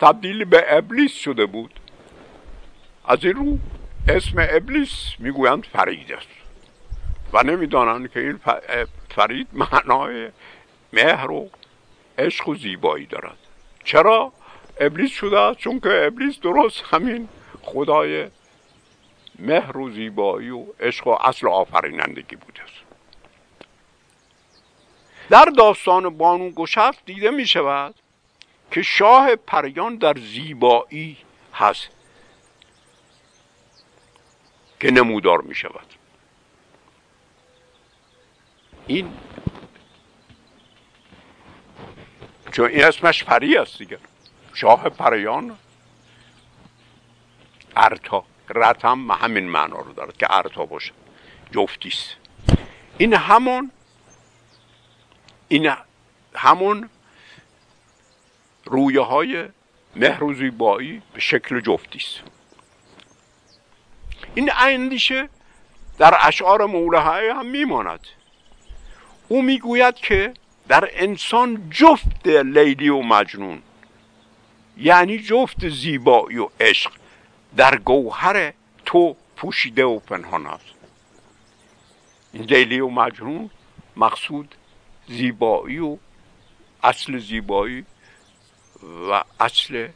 تبدیل 0.00 0.44
به 0.44 0.64
ابلیس 0.68 1.14
شده 1.14 1.46
بود. 1.46 1.80
از 3.04 3.24
این 3.24 3.34
رو 3.34 3.58
اسم 4.08 4.34
ابلیس 4.38 4.92
می‌گویند 5.18 5.64
فرید 5.64 6.12
است. 6.12 6.28
و 7.32 7.42
نمی‌دانند 7.42 8.12
که 8.12 8.20
این 8.20 8.40
فرید 9.08 9.48
معنای 9.52 10.28
مهر 10.92 11.30
و 11.30 11.50
عشق 12.18 12.48
و 12.48 12.54
زیبایی 12.54 13.06
دارد. 13.06 13.38
چرا 13.84 14.32
ابلیس 14.80 15.10
شده 15.10 15.54
چون 15.54 15.80
که 15.80 16.02
ابلیس 16.06 16.40
درست 16.40 16.82
همین 16.90 17.28
خدای 17.62 18.28
مهر 19.38 19.76
و 19.76 19.90
زیبایی 19.90 20.50
و 20.50 20.64
عشق 20.80 21.06
و 21.06 21.10
اصل 21.10 21.48
آفرینندگی 21.48 22.36
بوده 22.36 22.62
است. 22.62 22.89
در 25.30 25.44
داستان 25.44 26.08
بانو 26.18 26.50
گشست 26.50 26.98
دیده 27.06 27.30
می 27.30 27.46
شود 27.46 27.94
که 28.70 28.82
شاه 28.82 29.36
پریان 29.36 29.96
در 29.96 30.14
زیبایی 30.18 31.16
هست 31.54 31.88
که 34.80 34.90
نمودار 34.90 35.40
می 35.40 35.54
شود. 35.54 35.86
این 38.86 39.12
چون 42.52 42.68
این 42.68 42.84
اسمش 42.84 43.24
پری 43.24 43.56
است 43.56 43.78
دیگر 43.78 43.98
شاه 44.54 44.88
پریان 44.88 45.56
ارتا. 47.76 48.24
رتم 48.48 49.10
همین 49.10 49.48
معنا 49.48 49.78
رو 49.78 49.92
دارد 49.92 50.16
که 50.16 50.26
ارتا 50.36 50.66
باشه. 50.66 50.92
جفتیست. 51.52 52.16
این 52.98 53.14
همون 53.14 53.70
این 55.50 55.72
همون 56.34 56.88
رویه 58.64 59.00
های 59.00 59.48
مهر 59.96 60.24
و 60.24 60.34
به 61.14 61.20
شکل 61.20 61.60
جفتیست 61.60 62.20
این 64.34 64.50
اندیشه 64.58 65.28
در 65.98 66.18
اشعار 66.20 66.66
مولهای 66.66 67.28
هم 67.28 67.46
میماند. 67.46 68.00
او 69.28 69.42
می‌گوید 69.42 69.94
که 69.94 70.34
در 70.68 70.90
انسان 70.92 71.70
جفت 71.70 72.26
لیلی 72.26 72.88
و 72.88 73.02
مجنون 73.02 73.62
یعنی 74.76 75.18
جفت 75.18 75.68
زیبایی 75.68 76.38
و 76.38 76.48
عشق 76.60 76.92
در 77.56 77.76
گوهر 77.78 78.52
تو 78.84 79.16
پوشیده 79.36 79.84
و 79.84 79.98
پنهان 79.98 80.46
است. 80.46 80.64
این 82.32 82.42
لیلی 82.42 82.80
و 82.80 82.88
مجنون 82.88 83.50
مقصود 83.96 84.54
زیبایی 85.10 85.78
و 85.78 85.96
اصل 86.82 87.18
زیبایی 87.18 87.84
و 89.10 89.24
اصل 89.40 89.88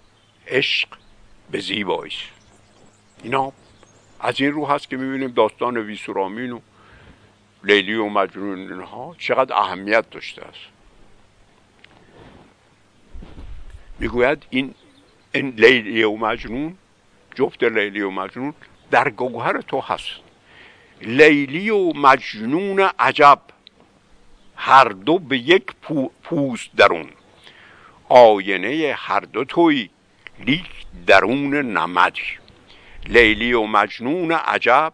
عشق 0.46 0.88
به 1.50 1.60
زیبایی 1.60 2.12
اینا 3.22 3.52
از 4.20 4.40
این 4.40 4.52
رو 4.52 4.66
هست 4.66 4.90
که 4.90 4.96
می‌بینیم 4.96 5.30
داستان 5.30 5.76
ویسورامین 5.76 6.52
و 6.52 6.60
لیلی 7.64 7.94
و 7.94 8.08
مجنون 8.08 8.72
اینها 8.72 9.16
چقدر 9.18 9.54
اهمیت 9.54 10.10
داشته 10.10 10.42
است. 10.42 10.60
می‌گوید 13.98 14.46
این 14.50 14.74
این 15.32 15.48
لیلی 15.48 16.02
و 16.02 16.16
مجنون 16.16 16.78
جفت 17.34 17.64
لیلی 17.64 18.00
و 18.00 18.10
مجنون 18.10 18.54
در 18.90 19.10
گوهر 19.10 19.60
تو 19.60 19.80
هست. 19.80 20.10
لیلی 21.02 21.70
و 21.70 21.92
مجنون 21.92 22.80
عجب. 22.98 23.40
هر 24.66 24.88
دو 24.88 25.18
به 25.18 25.38
یک 25.38 25.66
پوست 26.22 26.70
درون. 26.76 27.08
آینه 28.08 28.94
هر 28.98 29.20
دو 29.20 29.44
توی 29.44 29.88
لیک 30.46 30.70
درون 31.06 31.54
نمدی 31.54 32.20
لیلی 33.08 33.52
و 33.52 33.62
مجنون 33.62 34.32
عجب 34.32 34.92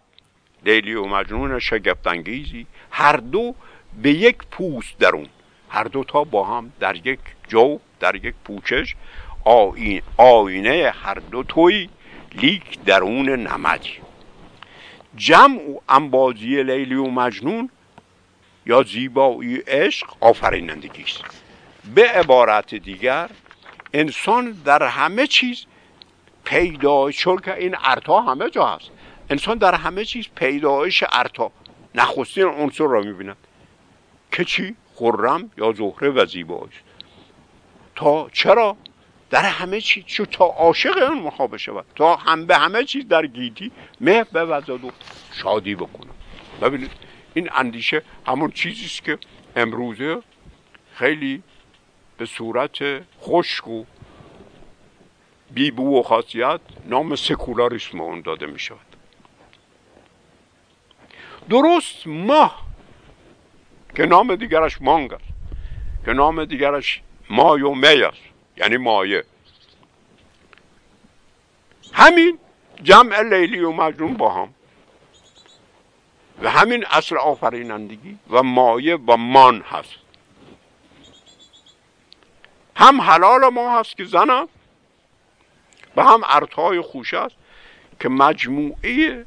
لیلی 0.64 0.94
و 0.94 1.04
مجنون 1.04 1.59
شگفتانگیزی 1.59 2.66
هر 2.90 3.16
دو 3.16 3.54
به 4.02 4.11
یک 4.11 4.37
پوست 4.50 4.98
درون. 4.98 5.28
هر 5.68 5.85
دو 5.85 6.04
تا 6.04 6.24
با 6.24 6.44
هم 6.44 6.72
در 6.80 7.06
یک 7.06 7.20
جو 7.48 7.78
در 8.00 8.14
یک 8.14 8.35
پوچش. 8.44 8.96
آینه 10.16 10.92
هر 11.02 11.14
دو 11.14 11.42
توی 11.42 11.88
لیک 12.35 12.85
درون 12.85 13.28
نمدی 13.28 13.92
جمع 15.16 15.61
و 15.70 15.78
انبازی 15.88 16.62
لیلی 16.62 16.94
و 16.94 17.06
مجنون 17.06 17.70
یا 18.66 18.83
زیبایی 18.83 19.57
عشق 19.57 20.07
آفرینندگی 20.20 21.03
است 21.03 21.25
به 21.94 22.09
عبارت 22.09 22.75
دیگر 22.75 23.31
انسان 23.92 24.51
در 24.64 24.83
همه 24.83 25.27
چیز 25.27 25.66
پیدا 26.44 27.11
چون 27.11 27.38
که 27.38 27.55
این 27.55 27.77
ارتا 27.85 28.20
همه 28.20 28.51
جا 28.51 28.66
هست. 28.66 28.90
انسان 29.31 29.59
در 29.59 29.75
همه 29.75 30.05
چیز 30.05 30.27
پیدایش 30.35 31.05
ارتا 31.12 31.53
نخستین 31.94 32.44
عنصر 32.44 32.85
را 32.85 33.01
می‌بیند. 33.01 33.37
که 34.33 34.44
چی؟ 34.44 34.77
خرم 34.94 35.51
یا 35.59 35.73
زهره 35.73 36.11
و 36.11 36.27
زیبایی 36.27 36.73
تا 37.96 38.29
چرا؟ 38.33 38.77
در 39.31 39.42
همه 39.42 39.81
چیز. 39.81 40.05
چون 40.05 40.27
تا 40.27 40.44
عاشق 40.44 40.96
اون 40.96 41.18
مخابه 41.18 41.59
شود 41.59 41.85
تا 41.94 42.16
هم 42.16 42.46
به 42.46 42.57
همه 42.57 42.85
چیز 42.85 43.09
در 43.09 43.27
گیتی 43.27 43.70
مه 44.01 44.25
بوزد 44.25 44.70
و 44.70 44.90
شادی 45.33 45.75
بکنه 45.75 46.11
ببینید 46.62 46.90
این 47.35 47.51
اندیشه 47.55 48.03
همون 48.27 48.51
چیزی 48.51 48.85
است 48.85 49.05
که 49.05 49.19
امروزه 49.57 50.23
خیلی 50.95 51.43
به 52.19 52.27
صورت 52.27 52.79
خشک 53.21 53.69
و 53.69 53.85
بیبو 55.51 55.99
و 55.99 56.03
خاصیت 56.03 56.61
نام 56.87 57.16
سکولاریسم 57.16 58.01
اون 58.01 58.21
داده 58.21 58.47
می 58.47 58.59
شود. 58.59 58.97
درست 61.51 62.07
ماه 62.07 62.66
که 63.97 64.07
نام 64.07 64.35
دیگرش 64.35 64.83
مانگ 64.83 65.12
است 65.12 65.25
که 66.05 66.12
نام 66.12 66.45
دیگرش 66.45 67.03
مای 67.31 67.62
و 67.62 67.75
می 67.75 67.87
است 67.87 68.23
یعنی 68.57 68.77
مایه. 68.77 69.25
همین 71.93 72.38
جمع 72.83 73.23
لیلی 73.23 73.61
و 73.61 73.73
مجنون 73.73 74.14
با 74.14 74.35
هم. 74.35 74.55
و 76.42 76.50
همین 76.50 76.85
اصل 76.90 77.16
آفرینندگی 77.16 78.18
و 78.31 78.42
مایه 78.42 78.96
و 78.96 79.16
مان 79.16 79.61
هست. 79.61 79.94
هم 82.76 83.00
حلال 83.00 83.48
ما 83.48 83.79
هست 83.81 83.96
که 83.96 84.05
زن 84.05 84.31
است 84.31 84.53
و 85.96 86.05
هم 86.05 86.20
ارتای 86.24 86.81
خوش 86.81 87.14
است 87.14 87.37
که 88.00 88.09
مجموعه 88.09 89.26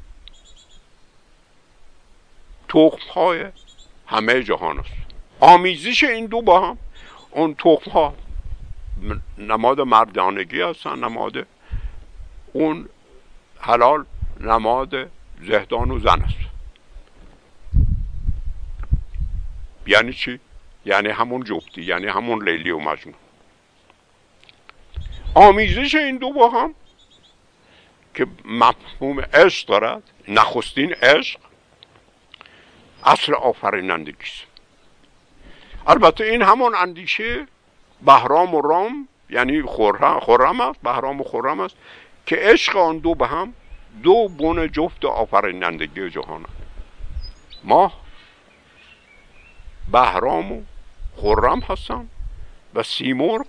تخم 2.68 3.10
های 3.14 3.44
همه 4.06 4.42
جهان 4.42 4.78
است. 4.78 4.90
آمیزش 5.40 6.04
این 6.04 6.26
دو 6.26 6.42
با 6.42 6.68
هم 6.68 6.78
اون 7.30 7.54
تخم 7.54 7.90
ها 7.90 8.14
نماد 9.38 9.80
مردانگی 9.80 10.60
هستن 10.60 10.98
نماد 10.98 11.46
اون 12.52 12.88
حلال 13.60 14.04
نماد 14.40 15.10
زهدان 15.40 15.90
و 15.90 15.98
زن 15.98 16.22
است 16.22 16.43
یعنی 19.86 20.12
چی؟ 20.12 20.40
یعنی 20.84 21.08
همون 21.08 21.44
جفتی 21.44 21.82
یعنی 21.82 22.06
همون 22.06 22.48
لیلی 22.48 22.70
و 22.70 22.78
مجنون. 22.78 23.14
آمیزش 25.34 25.94
این 25.94 26.16
دو 26.16 26.32
با 26.32 26.48
هم 26.48 26.74
که 28.14 28.26
مفهوم 28.44 29.20
عشق 29.20 29.68
دارد 29.68 30.02
نخستین 30.28 30.92
عشق 30.92 31.40
اصل 33.04 33.34
آفرینندگی 33.34 34.22
است 34.22 34.44
البته 35.86 36.24
این 36.24 36.42
همون 36.42 36.74
اندیشه 36.74 37.46
بهرام 38.02 38.54
و 38.54 38.60
رام 38.60 39.08
یعنی 39.30 39.62
خرم 39.62 40.60
است 40.60 40.80
بهرام 40.82 41.20
و 41.20 41.24
خرم 41.24 41.60
است 41.60 41.76
که 42.26 42.36
عشق 42.36 42.76
آن 42.76 42.98
دو 42.98 43.14
به 43.14 43.26
هم 43.26 43.54
دو 44.02 44.28
بن 44.28 44.68
جفت 44.68 45.04
آفرینندگی 45.04 46.10
جهان 46.10 46.44
ما 47.64 47.92
بهرام 49.92 50.52
و 50.52 50.62
خرم 51.16 51.60
هستن 51.60 52.08
و 52.74 52.82
سیمرغ 52.82 53.46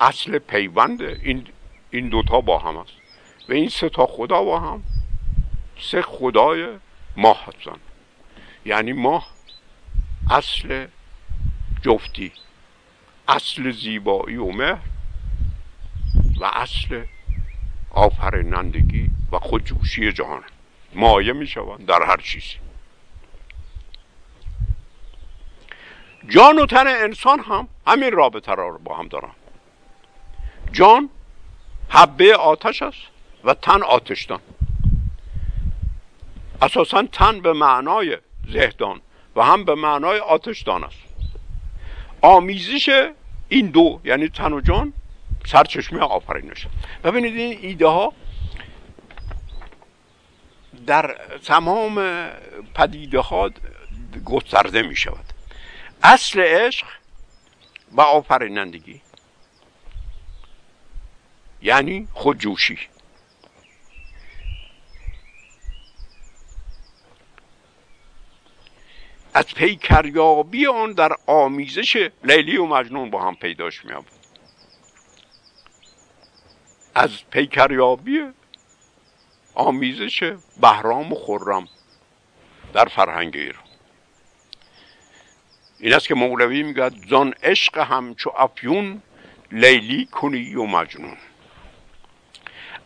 اصل 0.00 0.38
پیوند 0.38 1.02
این 1.02 1.46
این 1.90 2.08
دوتا 2.08 2.40
با 2.40 2.58
هم 2.58 2.76
است 2.76 2.92
و 3.48 3.52
این 3.52 3.68
سه 3.68 3.88
تا 3.88 4.06
خدا 4.06 4.42
با 4.42 4.60
هم 4.60 4.82
سه 5.80 6.02
خدای 6.02 6.66
ماه 7.16 7.46
هستن. 7.46 7.76
یعنی 8.64 8.92
ماه 8.92 9.26
اصل 10.30 10.86
جفتی 11.82 12.32
اصل 13.28 13.70
زیبایی 13.70 14.36
و 14.36 14.50
مهر 14.50 14.78
و 16.40 16.44
اصل 16.44 17.04
آفرینندگی 17.90 19.10
و 19.32 19.38
خودجوشی 19.38 20.12
جهان. 20.12 20.42
مایه 20.94 21.32
می 21.32 21.46
شوند 21.46 21.86
در 21.86 22.02
هر 22.02 22.16
چیزی. 22.16 22.65
جان 26.28 26.58
و 26.58 26.66
تن 26.66 26.86
انسان 26.86 27.40
هم 27.40 27.68
همین 27.86 28.12
رابطه 28.12 28.54
را 28.54 28.78
با 28.84 28.96
هم 28.96 29.08
دارن. 29.08 29.30
جان 30.72 31.10
حبه 31.88 32.36
آتش 32.36 32.82
است 32.82 33.02
و 33.44 33.54
تن 33.54 33.82
آتشدان. 33.82 34.40
اساسا 36.62 37.02
تن 37.02 37.40
به 37.40 37.52
معنای 37.52 38.18
زهدان 38.48 39.00
و 39.36 39.42
هم 39.42 39.64
به 39.64 39.74
معنای 39.74 40.18
آتشدان 40.18 40.84
است. 40.84 40.98
آمیزش 42.22 43.10
این 43.48 43.66
دو 43.66 44.00
یعنی 44.04 44.28
تن 44.28 44.52
و 44.52 44.60
جان 44.60 44.92
سرچشمه 45.46 46.00
آفرینش. 46.00 46.66
ببینید 47.04 47.36
این 47.36 47.58
ایده 47.62 47.86
ها 47.86 48.12
در 50.86 51.16
تمام 51.44 52.28
پدیده 52.74 53.20
ها 53.20 53.50
گسترده 54.24 54.82
می 54.82 54.96
شود 54.96 55.24
اصل 56.08 56.40
عشق 56.40 56.86
و 57.92 58.00
آفرینندگی. 58.00 59.00
یعنی 61.62 62.08
خودجوشی. 62.12 62.78
از 69.34 69.46
پیکریابی 69.54 70.66
آن 70.66 70.92
در 70.92 71.12
آمیزش 71.26 72.10
لیلی 72.24 72.56
و 72.56 72.66
مجنون 72.66 73.10
با 73.10 73.22
هم 73.22 73.34
پیداش 73.34 73.84
میاد 73.84 74.04
از 76.94 77.10
پیکریابی 77.30 78.22
آمیزش 79.54 80.32
بهرام 80.60 81.12
و 81.12 81.16
خرم 81.16 81.68
در 82.72 82.84
فرهنگ 82.84 83.36
ایران. 83.36 83.65
این 85.86 85.94
است 85.94 86.08
که 86.08 86.14
مولوی 86.14 86.62
میگه 86.62 86.90
زان 87.08 87.34
عشق 87.42 87.78
همچو 87.78 88.30
افیون 88.36 89.02
لیلی 89.52 90.06
کنی 90.06 90.54
و 90.54 90.64
مجنون. 90.64 91.16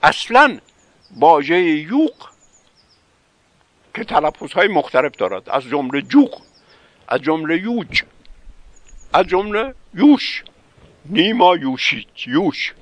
اصلا 0.02 0.58
باژه 1.10 1.60
یوق 1.60 2.28
که 3.94 4.04
تلفظ 4.04 4.52
های 4.52 4.68
مختلف 4.68 5.16
دارد. 5.16 5.50
از 5.50 5.62
جمله 5.62 6.02
جوق 6.02 6.42
از 7.08 7.22
جمله 7.22 7.62
یوج 7.62 8.02
از 9.12 9.26
جمله 9.26 9.74
یوش 9.94 10.44
نیما 11.04 11.56
یوشید 11.56 12.08
یوش. 12.26 12.74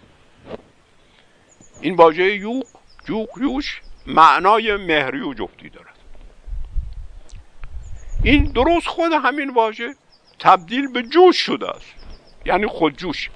این 1.80 1.96
واژه 1.96 2.36
یوق 2.36 2.66
جوق 3.04 3.28
یوش 3.40 3.80
معنای 4.06 4.76
مهری 4.76 5.20
و 5.20 5.34
جفتی 5.34 5.68
دارد. 5.68 5.98
این 8.22 8.44
درست 8.44 8.86
خود 8.86 9.12
همین 9.12 9.50
واژه 9.50 9.94
تبدیل 10.38 10.88
به 10.88 11.02
جوش 11.02 11.36
شده 11.36 11.70
است. 11.70 11.94
یعنی 12.46 12.66
خودجوش 12.66 13.30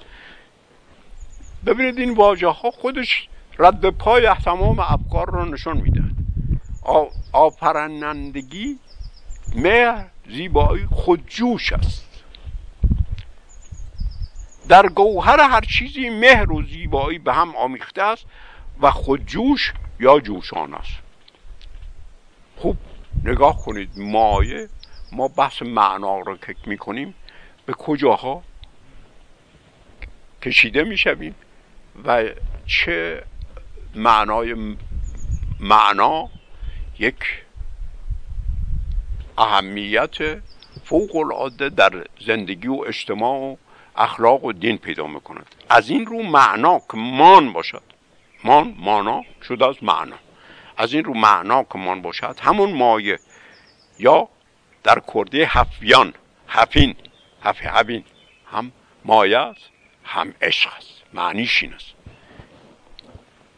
ببینید 1.65 1.97
این 1.97 2.13
واژه 2.13 2.47
ها 2.47 2.71
خودش 2.71 3.27
رد 3.59 3.89
پای 3.89 4.29
تمام 4.45 4.79
افکار 4.79 5.31
را 5.31 5.45
نشون 5.45 5.77
میده. 5.77 6.03
آفرنندگی 7.31 8.79
مهر 9.55 10.05
زیبایی 10.29 10.85
خودجوش 10.91 11.73
است. 11.73 12.03
در 14.69 14.89
گوهر 14.89 15.39
هر 15.39 15.61
چیزی 15.61 16.09
مهر 16.09 16.51
و 16.51 16.63
زیبایی 16.63 17.19
به 17.19 17.33
هم 17.33 17.55
آمیخته 17.55 18.01
است 18.01 18.25
و 18.81 18.91
خودجوش 18.91 19.73
یا 19.99 20.19
جوشان 20.19 20.73
است. 20.73 20.95
خوب 22.57 22.77
نگاه 23.23 23.65
کنید 23.65 23.89
مایه 23.97 24.69
ما 25.13 25.27
بحث 25.27 25.61
معنا 25.61 26.19
رو 26.19 26.37
که 26.37 26.55
می‌کنیم 26.65 27.15
به 27.65 27.73
کجاها 27.73 28.43
کشیده 30.41 30.83
می‌شویم 30.83 31.35
و 32.05 32.23
چه 32.65 33.23
معنای 33.95 34.75
معنا 35.59 36.29
یک 36.99 37.15
اهمیت 39.37 40.15
فوق 40.85 41.15
العاده 41.15 41.69
در 41.69 42.07
زندگی 42.27 42.67
و 42.67 42.83
اجتماع 42.87 43.39
و 43.39 43.55
اخلاق 43.95 44.43
و 44.43 44.51
دین 44.51 44.77
پیدا 44.77 45.07
می‌کند. 45.07 45.55
از 45.69 45.89
این 45.89 46.05
رو 46.05 46.23
معنا 46.23 46.79
که 46.79 46.97
مان 46.97 47.53
باشد. 47.53 47.83
مان 48.43 48.75
مانا 48.77 49.21
شده 49.47 49.67
از 49.67 49.75
معنا. 49.81 50.15
از 50.77 50.93
این 50.93 51.03
رو 51.03 51.13
معنا 51.13 51.63
که 51.63 51.77
مان 51.77 52.01
باشد 52.01 52.39
همون 52.41 52.73
مایه 52.73 53.19
یا 53.99 54.29
در 54.83 55.01
کرده 55.13 55.45
هفیان 55.45 56.13
هفین 56.47 56.95
هف 57.43 57.57
هفین 57.61 58.03
هم 58.51 58.71
مایه 59.05 59.37
است 59.37 59.69
هم 60.03 60.33
عشق 60.41 60.73
است. 60.77 61.03
معنیش 61.13 61.63
این 61.63 61.73
است. 61.73 61.93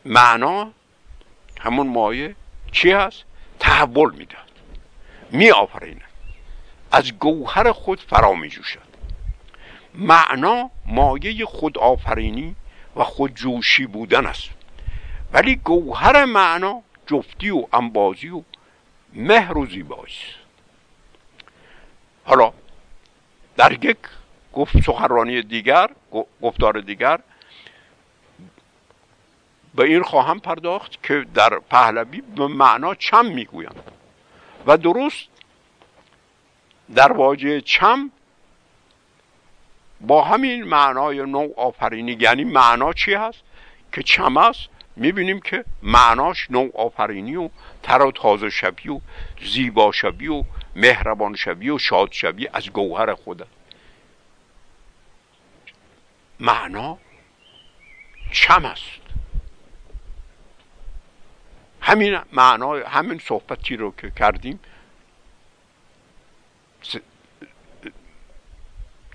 معنا 0.06 0.72
همون 1.60 1.88
مایه 1.88 2.36
چی 2.72 2.92
هست؟ 2.92 3.24
تحول 3.60 4.16
می‌داد 4.16 4.52
می 5.32 5.52
آفریند 5.52 6.02
از 6.92 7.14
گوهر 7.14 7.72
خود 7.72 8.00
فرا 8.00 8.34
می 8.34 8.50
جوشد 8.50 8.80
معنا 9.94 10.70
مایه 10.86 11.46
خود 11.46 11.78
آفرینی 11.78 12.56
و 12.96 13.04
خودجوشی 13.04 13.86
بودن 13.86 14.26
است. 14.26 14.50
ولی 15.34 15.56
گوهر 15.56 16.26
معنا 16.26 16.82
جفتی 17.08 17.50
و 17.50 17.68
انبازی 17.74 18.30
و 18.30 18.44
مهر 19.14 19.58
و 19.58 19.66
زیبایی 19.66 20.14
حالا 22.26 22.54
در 23.58 23.86
یک 23.86 23.98
گفت 24.54 24.82
سخنرانی 24.82 25.42
دیگر 25.42 25.90
گفتار 26.42 26.82
دیگر 26.82 27.20
به 29.76 29.84
این 29.84 30.04
خواهم 30.04 30.40
پرداخت 30.40 31.04
که 31.04 31.26
در 31.34 31.60
پهلوی 31.60 32.22
به 32.22 32.48
معنا 32.48 32.96
چم 32.96 33.26
می‌گویند. 33.26 33.92
و 34.68 34.78
درست 34.78 35.28
در 36.96 37.12
واژه 37.12 37.62
چم 37.62 38.12
با 40.02 40.24
همین 40.24 40.64
معنای 40.64 41.18
نوع 41.18 41.54
آفرینی 41.58 42.18
یعنی 42.20 42.44
معنا 42.44 42.94
چی 42.94 43.14
هست؟ 43.14 43.40
که 43.94 44.04
چم 44.04 44.38
است 44.38 44.70
می‌بینیم 44.96 45.40
که 45.40 45.66
معناش 45.84 46.52
نوع 46.52 46.72
آفرینی 46.76 47.36
و 47.36 47.50
تر 47.84 48.02
و 48.02 48.12
تازه 48.12 48.50
شبی 48.50 48.90
و 48.90 49.00
زیبا 49.54 49.92
شبی 49.92 50.28
و 50.28 50.44
مهربان 50.76 51.36
شبی 51.36 51.70
و 51.70 51.78
شاد 51.78 52.12
شبی 52.12 52.48
از 52.54 52.70
گوهر 52.70 53.14
خود. 53.14 53.48
معنا 56.40 56.98
چم 58.32 58.66
است؟ 58.66 58.92
همین 61.82 62.20
معنای 62.32 62.82
همین 62.82 63.20
صحبتی 63.20 63.76
رو 63.76 63.94
که 63.98 64.12
کردیم 64.12 64.60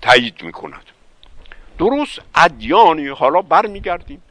تایید 0.01 0.43
می‌کند. 0.43 0.85
درست 1.77 2.19
ادیانی 2.35 3.07
حالا 3.07 3.41
برمیگردیم. 3.41 4.23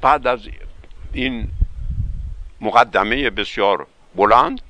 بعد 0.00 0.26
از 0.26 0.40
این 1.12 1.48
مقدمه 2.60 3.30
بسیار 3.30 3.86
بلند 4.14 4.60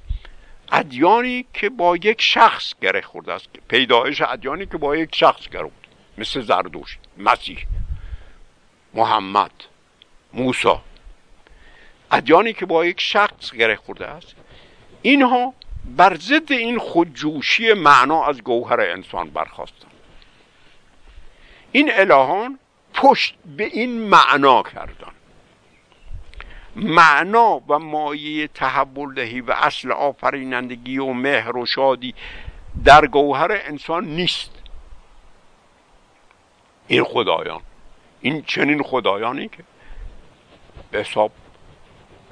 ادیانی 0.73 1.47
که 1.55 1.71
با 1.71 1.97
یک 1.97 2.23
شخص 2.23 2.75
گره 2.83 3.01
خورده 3.01 3.33
است. 3.33 3.49
پیدایش 3.69 4.23
ادیانی 4.23 4.67
که 4.67 4.79
با 4.79 4.97
یک 4.97 5.15
شخص 5.15 5.49
گره 5.49 5.63
خورده 5.63 5.89
مثل 6.19 6.41
زردوش 6.41 6.99
مسیح 7.19 7.67
محمد 8.95 9.51
موسی. 10.33 10.75
ادیانی 12.11 12.53
که 12.53 12.67
با 12.67 12.87
یک 12.87 13.01
شخص 13.01 13.53
گره 13.53 13.77
خورده 13.77 14.07
است. 14.07 14.35
اینها 15.03 15.55
بر 15.85 16.17
ضد 16.17 16.53
این 16.53 16.79
خودجوشی 16.79 17.73
معنا 17.73 18.27
از 18.27 18.43
گوهر 18.43 18.81
انسان 18.81 19.31
برخواستند 19.31 19.91
این 21.73 21.91
الهان 21.93 22.59
پشت 22.95 23.35
به 23.57 23.65
این 23.65 23.99
معنا 23.99 24.63
کردن 24.63 25.13
معنا 26.77 27.63
و 27.69 27.79
مایه 27.79 28.49
تحول 28.49 29.15
دهی 29.15 29.41
و 29.41 29.53
اصل 29.53 29.93
آفرینندگی 29.93 30.99
و 30.99 31.13
مهر 31.13 31.57
و 31.57 31.67
شادی 31.67 32.15
در 32.85 33.07
گوهر 33.07 33.49
انسان 33.53 34.05
نیست. 34.05 34.51
این 36.87 37.05
خدایان 37.05 37.61
این 38.21 38.43
چنین 38.43 38.83
خدایانی 38.83 39.49
که 39.49 39.65
به 40.91 40.99
حساب 40.99 41.33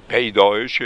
پیدایش 0.08 0.82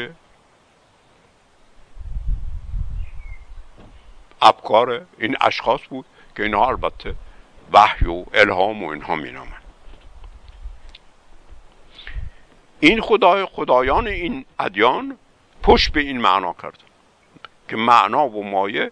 افکار 4.42 5.06
این 5.18 5.36
اشخاص 5.40 5.80
بود 5.90 6.06
که 6.36 6.42
اینها 6.42 6.68
البته 6.68 7.14
وحی 7.72 8.06
و 8.06 8.24
الهام 8.34 8.84
و 8.84 8.88
اینها 8.88 9.16
می 9.16 9.32
این 12.84 13.00
خدای 13.00 13.44
خدایان 13.44 14.08
این 14.08 14.44
ادیان 14.58 15.18
پشت 15.62 15.92
به 15.92 16.00
این 16.00 16.20
معنا 16.20 16.54
کردن 16.62 16.78
که 17.68 17.76
معنا 17.76 18.28
و 18.28 18.44
مایه 18.44 18.90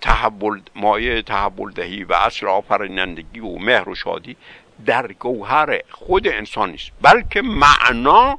تحول 0.00 0.60
مایه 0.74 1.22
تحول 1.22 1.72
دهی 1.72 2.04
و 2.04 2.12
اصل 2.12 2.46
آفرینندگی 2.46 3.40
و 3.40 3.58
مهر 3.58 3.88
و 3.88 3.94
شادی 3.94 4.36
در 4.86 5.12
گوهر 5.12 5.80
خود 5.90 6.28
انسان 6.28 6.70
نیست 6.70 6.90
بلکه 7.02 7.42
معنا 7.42 8.38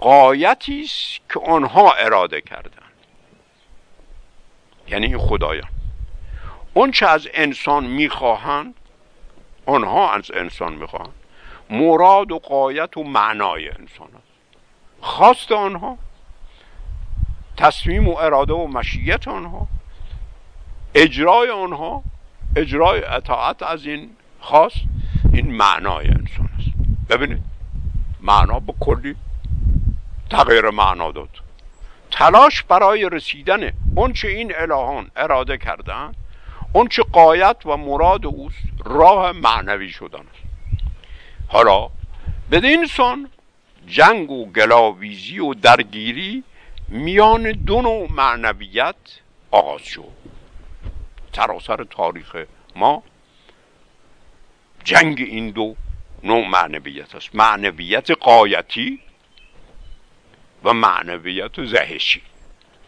قایتی 0.00 0.82
است 0.82 1.30
که 1.32 1.40
آنها 1.40 1.92
اراده 1.92 2.40
کردن 2.40 2.88
یعنی 4.88 5.06
این 5.06 5.18
خدایان. 5.18 5.68
اون 6.74 6.90
چه 6.90 7.06
از 7.06 7.28
انسان 7.34 7.86
می‌خواهند 7.86 8.74
آنها 9.66 10.12
از 10.12 10.30
انسان 10.30 10.74
می‌خواهند. 10.74 11.23
مراد 11.70 12.32
و 12.32 12.38
قایت 12.38 12.96
و 12.96 13.02
معنای 13.02 13.68
انسان 13.68 14.08
است. 14.08 14.34
خواست 15.00 15.52
آنها 15.52 15.98
تصمیم 17.56 18.08
و 18.08 18.16
اراده 18.16 18.52
و 18.52 18.66
مشیت 18.66 19.28
آنها 19.28 19.68
اجرای 20.94 21.50
آنها 21.50 22.02
اجرای 22.56 23.04
اطاعت 23.04 23.62
از 23.62 23.86
این 23.86 24.10
خواست 24.40 24.80
این 25.32 25.56
معنای 25.56 26.08
انسان 26.08 26.48
است. 26.58 26.70
ببینید 27.08 27.42
معنا 28.20 28.60
به 28.60 28.74
کلی 28.80 29.16
تغییر 30.30 30.70
معنا 30.70 31.12
داد. 31.12 31.28
تلاش 32.10 32.62
برای 32.62 33.08
رسیدن 33.08 33.72
چه 34.14 34.28
این 34.28 34.52
الهان 34.56 35.10
اراده 35.16 35.58
کردن 35.58 36.12
چه 36.90 37.02
قایت 37.02 37.56
و 37.66 37.76
مراد 37.76 38.26
اوست 38.26 38.56
راه 38.84 39.32
معنوی 39.32 39.88
شدن 39.88 40.18
است. 40.18 40.43
حالا 41.54 41.90
بدین 42.50 42.86
سان 42.86 43.30
جنگ 43.86 44.30
و 44.30 44.46
گلاویزی 44.46 45.38
و 45.38 45.54
درگیری 45.54 46.42
میان 46.88 47.52
دو 47.52 47.82
نوع 47.82 48.12
معنویت 48.12 48.96
آغاز 49.50 49.82
شد. 49.82 50.12
سراسر 51.36 51.84
تاریخ 51.84 52.36
ما 52.76 53.02
جنگ 54.84 55.20
این 55.20 55.50
دو 55.50 55.76
نوع 56.22 56.48
معنویت 56.48 57.14
است. 57.14 57.34
معنویت 57.34 58.10
قایتی 58.10 59.00
و 60.64 60.72
معنویت 60.72 61.64
زهشی. 61.64 62.22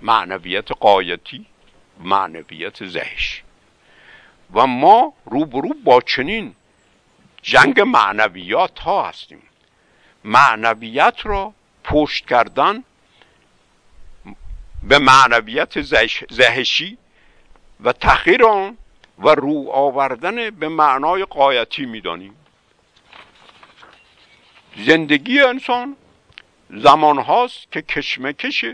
معنویت 0.03 0.73
قایتی 0.73 1.47
معنویت 2.01 2.87
زهشی. 2.87 3.43
و 4.55 4.67
ما 4.67 5.12
روبرو 5.25 5.75
با 5.85 6.01
چنین 6.01 6.55
جنگ 7.47 7.80
معنویات 7.80 8.78
ها 8.78 9.09
هستیم. 9.09 9.42
معنویت 10.24 11.16
را 11.24 11.55
پشت 11.84 12.26
کردن 12.26 12.84
به 14.82 14.99
معنویت 14.99 15.80
زهشی 16.30 16.99
و 17.80 17.92
تخیر 17.92 18.44
آن 18.44 18.78
و 19.18 19.28
رو 19.28 19.70
آوردن 19.70 20.51
به 20.51 20.68
معنای 20.68 21.24
قایتی 21.24 21.86
می‌دانیم. 21.86 22.36
زندگی 24.76 25.40
انسان 25.40 25.97
زمان 26.70 27.18
هاست 27.18 27.72
که 27.72 27.82
کشمکش 27.82 28.64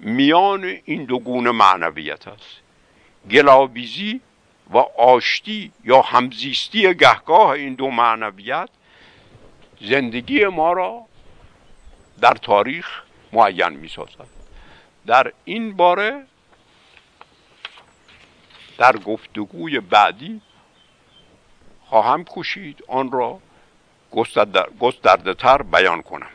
میان 0.00 0.64
این 0.84 1.04
دو 1.04 1.18
گونه 1.18 1.50
معنویت 1.50 2.28
است. 2.28 2.60
گلاویزی 3.30 4.20
و 4.72 4.78
آشتی 4.98 5.72
یا 5.84 6.02
همزیستی 6.02 6.94
گهگاه 6.94 7.50
این 7.50 7.74
دو 7.74 7.90
معنویت 7.90 8.68
زندگی 9.80 10.46
ما 10.46 10.72
را 10.72 11.02
در 12.20 12.34
تاریخ 12.34 13.02
معین 13.32 13.68
می 13.68 13.88
سازد 13.88 14.26
در 15.06 15.32
این 15.44 15.76
باره 15.76 16.26
در 18.78 18.96
گفتگوی 18.96 19.80
بعدی 19.80 20.40
خواهم 21.86 22.24
کوشید 22.24 22.84
آن 22.88 23.12
را 23.12 23.40
گسترده 24.80 25.34
تر 25.34 25.62
بیان 25.62 26.02
کنم. 26.02 26.30